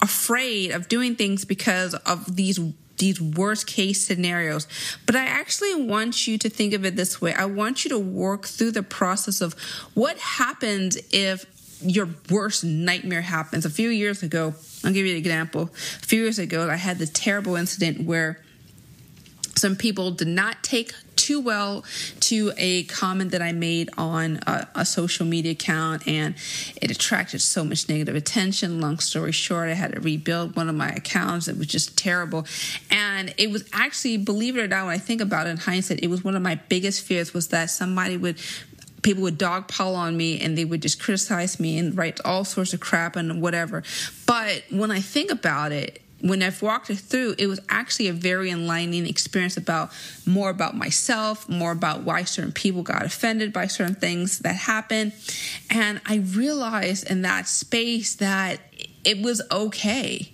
afraid 0.00 0.70
of 0.70 0.88
doing 0.88 1.16
things 1.16 1.44
because 1.44 1.94
of 1.94 2.36
these 2.36 2.58
these 2.96 3.20
worst 3.20 3.66
case 3.66 4.06
scenarios. 4.06 4.68
But 5.04 5.16
I 5.16 5.24
actually 5.24 5.74
want 5.74 6.28
you 6.28 6.38
to 6.38 6.48
think 6.48 6.74
of 6.74 6.84
it 6.84 6.94
this 6.94 7.20
way. 7.20 7.34
I 7.34 7.44
want 7.46 7.84
you 7.84 7.88
to 7.90 7.98
work 7.98 8.46
through 8.46 8.70
the 8.70 8.84
process 8.84 9.40
of 9.40 9.54
what 9.94 10.16
happens 10.18 10.96
if 11.10 11.44
your 11.82 12.08
worst 12.30 12.62
nightmare 12.62 13.22
happens. 13.22 13.64
A 13.64 13.70
few 13.70 13.88
years 13.88 14.22
ago, 14.22 14.54
I'll 14.84 14.92
give 14.92 15.06
you 15.06 15.12
an 15.12 15.18
example. 15.18 15.70
A 15.72 16.06
few 16.06 16.22
years 16.22 16.38
ago, 16.38 16.70
I 16.70 16.76
had 16.76 16.98
this 16.98 17.10
terrible 17.12 17.56
incident 17.56 18.06
where 18.06 18.43
some 19.56 19.76
people 19.76 20.10
did 20.10 20.28
not 20.28 20.62
take 20.62 20.92
too 21.16 21.40
well 21.40 21.84
to 22.20 22.52
a 22.56 22.84
comment 22.84 23.30
that 23.30 23.40
I 23.40 23.52
made 23.52 23.88
on 23.96 24.40
a, 24.46 24.68
a, 24.74 24.84
social 24.84 25.24
media 25.24 25.52
account, 25.52 26.06
and 26.06 26.34
it 26.80 26.90
attracted 26.90 27.40
so 27.40 27.64
much 27.64 27.88
negative 27.88 28.14
attention. 28.14 28.80
Long 28.80 28.98
story 28.98 29.32
short, 29.32 29.68
I 29.68 29.74
had 29.74 29.92
to 29.92 30.00
rebuild 30.00 30.56
one 30.56 30.68
of 30.68 30.74
my 30.74 30.90
accounts. 30.90 31.48
It 31.48 31.56
was 31.56 31.66
just 31.66 31.96
terrible, 31.96 32.46
and 32.90 33.32
it 33.38 33.50
was 33.50 33.64
actually, 33.72 34.18
believe 34.18 34.56
it 34.56 34.60
or 34.60 34.68
not, 34.68 34.86
when 34.86 34.94
I 34.94 34.98
think 34.98 35.20
about 35.20 35.46
it 35.46 35.50
in 35.50 35.56
hindsight, 35.56 36.00
it 36.02 36.08
was 36.08 36.22
one 36.22 36.36
of 36.36 36.42
my 36.42 36.56
biggest 36.68 37.02
fears 37.04 37.32
was 37.32 37.48
that 37.48 37.70
somebody 37.70 38.16
would 38.16 38.38
people 39.02 39.22
would 39.22 39.38
dogpile 39.38 39.94
on 39.94 40.16
me 40.16 40.40
and 40.40 40.56
they 40.56 40.64
would 40.64 40.80
just 40.80 40.98
criticize 40.98 41.60
me 41.60 41.78
and 41.78 41.94
write 41.96 42.18
all 42.24 42.42
sorts 42.42 42.72
of 42.72 42.80
crap 42.80 43.16
and 43.16 43.42
whatever. 43.42 43.82
But 44.26 44.64
when 44.70 44.90
I 44.90 45.00
think 45.00 45.30
about 45.30 45.72
it, 45.72 46.00
when 46.24 46.42
I've 46.42 46.62
walked 46.62 46.88
it 46.88 46.96
through, 46.96 47.34
it 47.36 47.48
was 47.48 47.60
actually 47.68 48.08
a 48.08 48.14
very 48.14 48.50
enlightening 48.50 49.06
experience 49.06 49.58
about 49.58 49.92
more 50.24 50.48
about 50.48 50.74
myself, 50.74 51.46
more 51.50 51.70
about 51.70 52.00
why 52.00 52.24
certain 52.24 52.50
people 52.50 52.82
got 52.82 53.04
offended 53.04 53.52
by 53.52 53.66
certain 53.66 53.94
things 53.94 54.38
that 54.38 54.54
happened. 54.54 55.12
And 55.68 56.00
I 56.06 56.16
realized 56.16 57.10
in 57.10 57.20
that 57.22 57.46
space 57.46 58.14
that 58.14 58.60
it 59.04 59.20
was 59.20 59.42
okay 59.52 60.30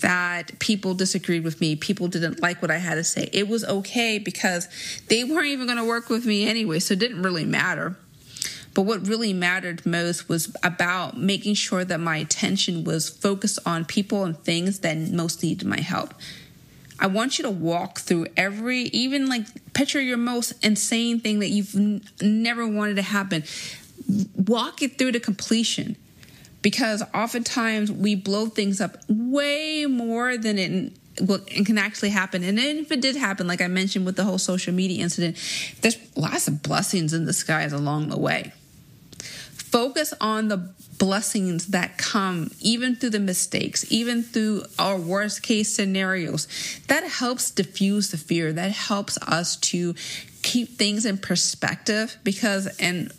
that 0.00 0.58
people 0.58 0.94
disagreed 0.94 1.44
with 1.44 1.60
me, 1.60 1.76
people 1.76 2.08
didn't 2.08 2.42
like 2.42 2.60
what 2.60 2.72
I 2.72 2.78
had 2.78 2.96
to 2.96 3.04
say. 3.04 3.30
It 3.32 3.46
was 3.46 3.64
okay 3.64 4.18
because 4.18 4.68
they 5.06 5.22
weren't 5.22 5.46
even 5.46 5.66
going 5.66 5.78
to 5.78 5.84
work 5.84 6.08
with 6.08 6.26
me 6.26 6.48
anyway, 6.48 6.80
so 6.80 6.94
it 6.94 6.98
didn't 6.98 7.22
really 7.22 7.44
matter. 7.44 7.96
But 8.74 8.82
what 8.82 9.06
really 9.06 9.32
mattered 9.32 9.84
most 9.84 10.28
was 10.28 10.54
about 10.62 11.16
making 11.16 11.54
sure 11.54 11.84
that 11.84 11.98
my 12.00 12.18
attention 12.18 12.84
was 12.84 13.08
focused 13.08 13.58
on 13.66 13.84
people 13.84 14.24
and 14.24 14.38
things 14.38 14.80
that 14.80 14.96
most 14.96 15.42
needed 15.42 15.66
my 15.66 15.80
help. 15.80 16.14
I 17.00 17.06
want 17.06 17.38
you 17.38 17.44
to 17.44 17.50
walk 17.50 17.98
through 17.98 18.26
every, 18.36 18.82
even 18.84 19.28
like 19.28 19.44
picture 19.72 20.00
your 20.00 20.16
most 20.16 20.52
insane 20.64 21.20
thing 21.20 21.38
that 21.40 21.48
you've 21.48 21.74
n- 21.74 22.02
never 22.20 22.66
wanted 22.66 22.96
to 22.96 23.02
happen. 23.02 23.44
Walk 24.34 24.82
it 24.82 24.98
through 24.98 25.12
to 25.12 25.20
completion 25.20 25.96
because 26.62 27.02
oftentimes 27.14 27.92
we 27.92 28.14
blow 28.14 28.46
things 28.46 28.80
up 28.80 28.96
way 29.08 29.86
more 29.86 30.36
than 30.36 30.58
it 30.58 30.92
well, 31.20 31.40
it 31.48 31.66
can 31.66 31.78
actually 31.78 32.10
happen. 32.10 32.44
And 32.44 32.58
if 32.58 32.92
it 32.92 33.00
did 33.00 33.16
happen, 33.16 33.46
like 33.46 33.60
I 33.60 33.66
mentioned 33.66 34.06
with 34.06 34.16
the 34.16 34.24
whole 34.24 34.38
social 34.38 34.72
media 34.72 35.02
incident, 35.02 35.36
there's 35.80 35.96
lots 36.16 36.46
of 36.46 36.62
blessings 36.62 37.12
in 37.12 37.24
disguise 37.24 37.72
along 37.72 38.08
the 38.08 38.18
way. 38.18 38.52
Focus 39.70 40.14
on 40.20 40.48
the 40.48 40.70
blessings 40.98 41.68
that 41.68 41.98
come 41.98 42.50
even 42.60 42.96
through 42.96 43.10
the 43.10 43.20
mistakes, 43.20 43.90
even 43.90 44.22
through 44.22 44.64
our 44.78 44.98
worst 44.98 45.42
case 45.42 45.72
scenarios. 45.72 46.48
That 46.88 47.04
helps 47.04 47.50
diffuse 47.50 48.10
the 48.10 48.16
fear. 48.16 48.52
That 48.52 48.72
helps 48.72 49.18
us 49.18 49.56
to 49.56 49.94
keep 50.42 50.78
things 50.78 51.04
in 51.04 51.18
perspective 51.18 52.16
because 52.24 52.66
in 52.78 53.10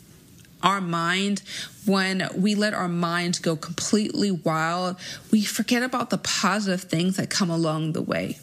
our 0.62 0.80
mind, 0.80 1.42
when 1.86 2.28
we 2.34 2.54
let 2.54 2.74
our 2.74 2.88
minds 2.88 3.38
go 3.38 3.56
completely 3.56 4.30
wild, 4.30 4.96
we 5.30 5.44
forget 5.44 5.82
about 5.82 6.10
the 6.10 6.18
positive 6.18 6.82
things 6.82 7.16
that 7.16 7.30
come 7.30 7.50
along 7.50 7.92
the 7.92 8.02
way. 8.02 8.38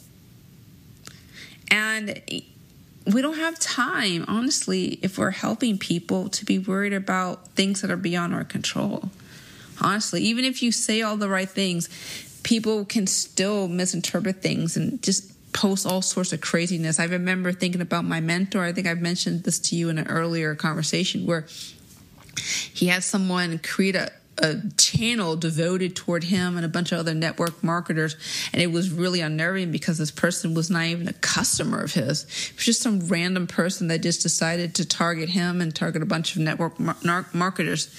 And 1.69 2.21
we 3.13 3.21
don't 3.21 3.37
have 3.37 3.57
time, 3.59 4.25
honestly, 4.27 4.99
if 5.01 5.17
we're 5.17 5.31
helping 5.31 5.77
people 5.77 6.29
to 6.29 6.45
be 6.45 6.59
worried 6.59 6.93
about 6.93 7.47
things 7.49 7.81
that 7.81 7.89
are 7.91 7.97
beyond 7.97 8.33
our 8.33 8.43
control. 8.43 9.09
Honestly, 9.79 10.21
even 10.23 10.43
if 10.43 10.61
you 10.61 10.71
say 10.71 11.01
all 11.01 11.17
the 11.17 11.29
right 11.29 11.49
things, 11.49 11.89
people 12.43 12.85
can 12.85 13.07
still 13.07 13.67
misinterpret 13.67 14.41
things 14.41 14.75
and 14.75 15.01
just 15.01 15.33
post 15.53 15.85
all 15.85 16.01
sorts 16.01 16.33
of 16.33 16.41
craziness. 16.41 16.99
I 16.99 17.05
remember 17.05 17.51
thinking 17.51 17.81
about 17.81 18.05
my 18.05 18.19
mentor. 18.19 18.63
I 18.63 18.73
think 18.73 18.87
I've 18.87 19.01
mentioned 19.01 19.43
this 19.43 19.59
to 19.59 19.75
you 19.75 19.89
in 19.89 19.97
an 19.97 20.07
earlier 20.07 20.55
conversation 20.55 21.25
where 21.25 21.45
he 22.73 22.87
had 22.87 23.03
someone 23.03 23.59
create 23.59 23.95
a, 23.95 24.11
a 24.39 24.61
channel 24.77 25.35
devoted 25.35 25.95
toward 25.95 26.23
him 26.25 26.57
and 26.57 26.65
a 26.65 26.69
bunch 26.69 26.91
of 26.91 26.99
other 26.99 27.13
network 27.13 27.63
marketers. 27.63 28.15
And 28.53 28.61
it 28.61 28.71
was 28.71 28.91
really 28.91 29.21
unnerving 29.21 29.71
because 29.71 29.97
this 29.97 30.11
person 30.11 30.53
was 30.53 30.69
not 30.69 30.85
even 30.85 31.07
a 31.07 31.13
customer 31.13 31.81
of 31.81 31.93
his. 31.93 32.23
It 32.23 32.55
was 32.55 32.65
just 32.65 32.81
some 32.81 33.07
random 33.07 33.47
person 33.47 33.87
that 33.87 34.01
just 34.01 34.21
decided 34.21 34.75
to 34.75 34.85
target 34.85 35.29
him 35.29 35.61
and 35.61 35.75
target 35.75 36.01
a 36.01 36.05
bunch 36.05 36.35
of 36.35 36.41
network 36.41 36.79
mar- 36.79 37.27
marketers. 37.33 37.89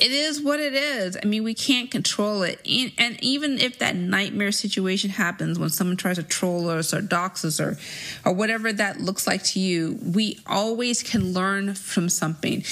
It 0.00 0.10
is 0.10 0.42
what 0.42 0.58
it 0.58 0.74
is. 0.74 1.16
I 1.22 1.24
mean, 1.26 1.44
we 1.44 1.54
can't 1.54 1.88
control 1.88 2.42
it. 2.42 2.58
And 2.98 3.22
even 3.22 3.58
if 3.58 3.78
that 3.78 3.94
nightmare 3.94 4.50
situation 4.50 5.10
happens 5.10 5.56
when 5.56 5.70
someone 5.70 5.96
tries 5.96 6.16
to 6.16 6.24
troll 6.24 6.68
us 6.68 6.92
or 6.92 7.00
dox 7.00 7.44
us 7.44 7.60
or, 7.60 7.78
or 8.24 8.32
whatever 8.32 8.72
that 8.72 9.00
looks 9.00 9.26
like 9.26 9.44
to 9.44 9.60
you, 9.60 9.96
we 10.02 10.40
always 10.48 11.02
can 11.02 11.32
learn 11.32 11.74
from 11.74 12.08
something. 12.08 12.64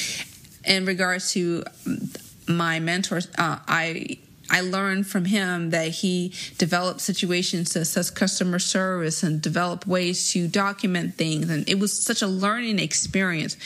In 0.65 0.85
regards 0.85 1.33
to 1.33 1.65
my 2.49 2.81
mentor, 2.81 3.21
uh, 3.39 3.59
I 3.67 4.19
I 4.51 4.61
learned 4.61 5.07
from 5.07 5.25
him 5.25 5.71
that 5.71 5.89
he 5.89 6.35
developed 6.59 7.01
situations 7.01 7.71
to 7.71 7.81
assess 7.81 8.11
customer 8.11 8.59
service 8.59 9.23
and 9.23 9.41
develop 9.41 9.87
ways 9.87 10.31
to 10.33 10.47
document 10.47 11.15
things, 11.15 11.49
and 11.49 11.69
it 11.69 11.79
was 11.79 11.99
such 11.99 12.21
a 12.23 12.27
learning 12.27 12.79
experience. 12.79 13.57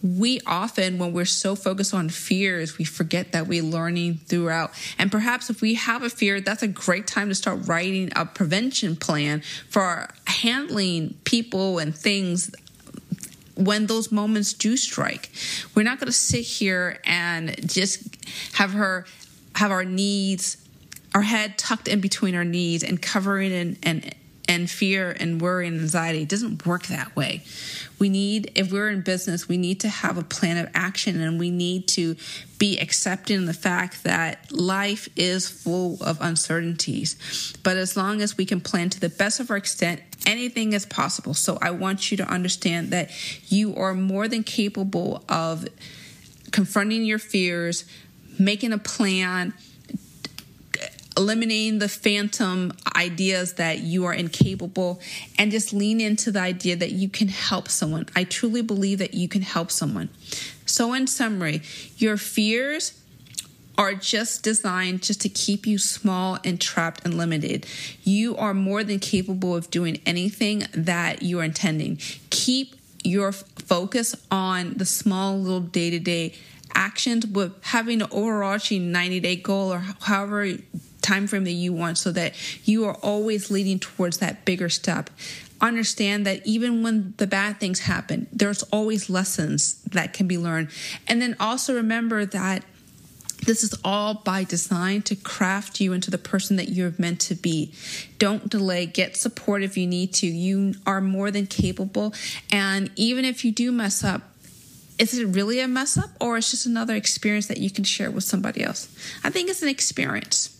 We 0.00 0.40
often, 0.46 0.98
when 1.00 1.12
we're 1.12 1.24
so 1.24 1.56
focused 1.56 1.92
on 1.92 2.08
fears, 2.08 2.78
we 2.78 2.84
forget 2.84 3.32
that 3.32 3.48
we're 3.48 3.64
learning 3.64 4.18
throughout. 4.26 4.70
And 4.96 5.10
perhaps 5.10 5.50
if 5.50 5.60
we 5.60 5.74
have 5.74 6.04
a 6.04 6.10
fear, 6.10 6.40
that's 6.40 6.62
a 6.62 6.68
great 6.68 7.08
time 7.08 7.30
to 7.30 7.34
start 7.34 7.66
writing 7.66 8.12
a 8.14 8.24
prevention 8.24 8.94
plan 8.94 9.42
for 9.68 10.08
handling 10.24 11.14
people 11.24 11.80
and 11.80 11.92
things 11.92 12.54
when 13.58 13.86
those 13.86 14.12
moments 14.12 14.52
do 14.52 14.76
strike. 14.76 15.30
We're 15.74 15.82
not 15.82 15.98
going 15.98 16.06
to 16.06 16.12
sit 16.12 16.42
here 16.42 17.00
and 17.04 17.68
just 17.68 18.16
have 18.54 18.72
her 18.72 19.04
have 19.56 19.72
our 19.72 19.84
needs, 19.84 20.56
our 21.14 21.22
head 21.22 21.58
tucked 21.58 21.88
in 21.88 22.00
between 22.00 22.36
our 22.36 22.44
knees 22.44 22.84
and 22.84 23.02
covering 23.02 23.52
and 23.52 23.78
and 23.82 24.14
and 24.48 24.68
fear 24.70 25.14
and 25.20 25.40
worry 25.40 25.68
and 25.68 25.78
anxiety. 25.78 26.22
It 26.22 26.28
doesn't 26.28 26.66
work 26.66 26.86
that 26.86 27.14
way. 27.14 27.42
We 27.98 28.08
need, 28.08 28.50
if 28.54 28.72
we're 28.72 28.88
in 28.88 29.02
business, 29.02 29.46
we 29.46 29.58
need 29.58 29.80
to 29.80 29.88
have 29.88 30.16
a 30.16 30.22
plan 30.22 30.56
of 30.56 30.70
action 30.74 31.20
and 31.20 31.38
we 31.38 31.50
need 31.50 31.86
to 31.88 32.16
be 32.58 32.78
accepting 32.78 33.44
the 33.44 33.52
fact 33.52 34.04
that 34.04 34.50
life 34.50 35.08
is 35.16 35.48
full 35.48 36.02
of 36.02 36.18
uncertainties. 36.20 37.54
But 37.62 37.76
as 37.76 37.96
long 37.96 38.22
as 38.22 38.38
we 38.38 38.46
can 38.46 38.60
plan 38.60 38.88
to 38.90 39.00
the 39.00 39.10
best 39.10 39.38
of 39.38 39.50
our 39.50 39.56
extent, 39.56 40.00
anything 40.26 40.72
is 40.72 40.86
possible. 40.86 41.34
So 41.34 41.58
I 41.60 41.70
want 41.72 42.10
you 42.10 42.16
to 42.16 42.24
understand 42.24 42.90
that 42.90 43.10
you 43.50 43.76
are 43.76 43.94
more 43.94 44.28
than 44.28 44.42
capable 44.42 45.24
of 45.28 45.68
confronting 46.50 47.04
your 47.04 47.18
fears, 47.18 47.84
making 48.38 48.72
a 48.72 48.78
plan, 48.78 49.52
eliminating 51.18 51.80
the 51.80 51.88
phantom 51.88 52.72
ideas 52.94 53.54
that 53.54 53.80
you 53.80 54.04
are 54.04 54.14
incapable 54.14 55.00
and 55.36 55.50
just 55.50 55.72
lean 55.72 56.00
into 56.00 56.30
the 56.30 56.38
idea 56.38 56.76
that 56.76 56.92
you 56.92 57.08
can 57.08 57.26
help 57.26 57.68
someone. 57.68 58.06
I 58.14 58.22
truly 58.22 58.62
believe 58.62 59.00
that 59.00 59.14
you 59.14 59.28
can 59.28 59.42
help 59.42 59.72
someone. 59.72 60.10
So, 60.64 60.94
in 60.94 61.08
summary, 61.08 61.62
your 61.96 62.16
fears 62.16 63.02
are 63.76 63.94
just 63.94 64.44
designed 64.44 65.02
just 65.02 65.20
to 65.22 65.28
keep 65.28 65.66
you 65.66 65.76
small 65.76 66.38
and 66.44 66.60
trapped 66.60 67.04
and 67.04 67.14
limited. 67.14 67.66
You 68.04 68.36
are 68.36 68.54
more 68.54 68.84
than 68.84 69.00
capable 69.00 69.56
of 69.56 69.70
doing 69.70 70.00
anything 70.06 70.64
that 70.72 71.22
you 71.22 71.40
are 71.40 71.44
intending. 71.44 71.98
Keep 72.30 72.76
your 73.02 73.32
focus 73.32 74.14
on 74.30 74.74
the 74.74 74.84
small 74.84 75.38
little 75.38 75.60
day 75.60 75.90
to 75.90 75.98
day 75.98 76.34
actions 76.74 77.26
with 77.26 77.52
having 77.64 78.02
an 78.02 78.08
overarching 78.12 78.92
90 78.92 79.20
day 79.20 79.36
goal 79.36 79.72
or 79.72 79.78
however 80.00 80.54
time 81.08 81.26
frame 81.26 81.44
that 81.44 81.52
you 81.52 81.72
want 81.72 81.96
so 81.98 82.12
that 82.12 82.34
you 82.64 82.84
are 82.84 82.94
always 83.02 83.50
leading 83.50 83.78
towards 83.78 84.18
that 84.18 84.44
bigger 84.44 84.68
step 84.68 85.10
understand 85.60 86.24
that 86.24 86.46
even 86.46 86.82
when 86.82 87.14
the 87.16 87.26
bad 87.26 87.58
things 87.58 87.80
happen 87.80 88.26
there's 88.32 88.62
always 88.64 89.10
lessons 89.10 89.82
that 89.82 90.12
can 90.12 90.28
be 90.28 90.38
learned 90.38 90.68
and 91.06 91.20
then 91.20 91.36
also 91.40 91.74
remember 91.74 92.24
that 92.24 92.62
this 93.46 93.62
is 93.62 93.74
all 93.84 94.14
by 94.14 94.44
design 94.44 95.02
to 95.02 95.16
craft 95.16 95.80
you 95.80 95.92
into 95.92 96.10
the 96.10 96.18
person 96.18 96.56
that 96.56 96.68
you're 96.68 96.92
meant 96.98 97.20
to 97.20 97.34
be. 97.34 97.72
Don't 98.18 98.48
delay. 98.48 98.84
Get 98.84 99.16
support 99.16 99.62
if 99.62 99.76
you 99.76 99.86
need 99.86 100.12
to. 100.14 100.26
You 100.26 100.74
are 100.86 101.00
more 101.00 101.30
than 101.30 101.46
capable. 101.46 102.12
And 102.52 102.90
even 102.96 103.24
if 103.24 103.44
you 103.44 103.52
do 103.52 103.70
mess 103.72 104.02
up, 104.04 104.22
is 104.98 105.16
it 105.16 105.26
really 105.26 105.60
a 105.60 105.68
mess 105.68 105.96
up 105.96 106.10
or 106.20 106.36
it's 106.36 106.50
just 106.50 106.66
another 106.66 106.94
experience 106.94 107.46
that 107.46 107.58
you 107.58 107.70
can 107.70 107.84
share 107.84 108.10
with 108.10 108.24
somebody 108.24 108.64
else? 108.64 108.88
I 109.22 109.30
think 109.30 109.48
it's 109.48 109.62
an 109.62 109.68
experience. 109.68 110.57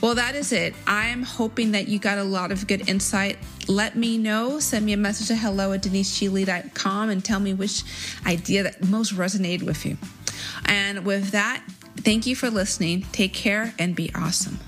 Well, 0.00 0.14
that 0.16 0.34
is 0.34 0.52
it. 0.52 0.74
I'm 0.86 1.22
hoping 1.22 1.72
that 1.72 1.88
you 1.88 1.98
got 1.98 2.18
a 2.18 2.24
lot 2.24 2.52
of 2.52 2.66
good 2.66 2.88
insight. 2.88 3.38
Let 3.68 3.96
me 3.96 4.18
know. 4.18 4.58
Send 4.60 4.84
me 4.84 4.92
a 4.92 4.96
message 4.96 5.28
to 5.28 5.36
hello 5.36 5.72
at 5.72 5.82
deniseglee.com 5.82 7.10
and 7.10 7.24
tell 7.24 7.40
me 7.40 7.54
which 7.54 7.82
idea 8.26 8.62
that 8.64 8.84
most 8.84 9.14
resonated 9.14 9.62
with 9.62 9.86
you. 9.86 9.96
And 10.66 11.04
with 11.04 11.30
that, 11.30 11.62
thank 11.96 12.26
you 12.26 12.36
for 12.36 12.50
listening. 12.50 13.06
Take 13.12 13.32
care 13.32 13.74
and 13.78 13.94
be 13.94 14.10
awesome. 14.14 14.58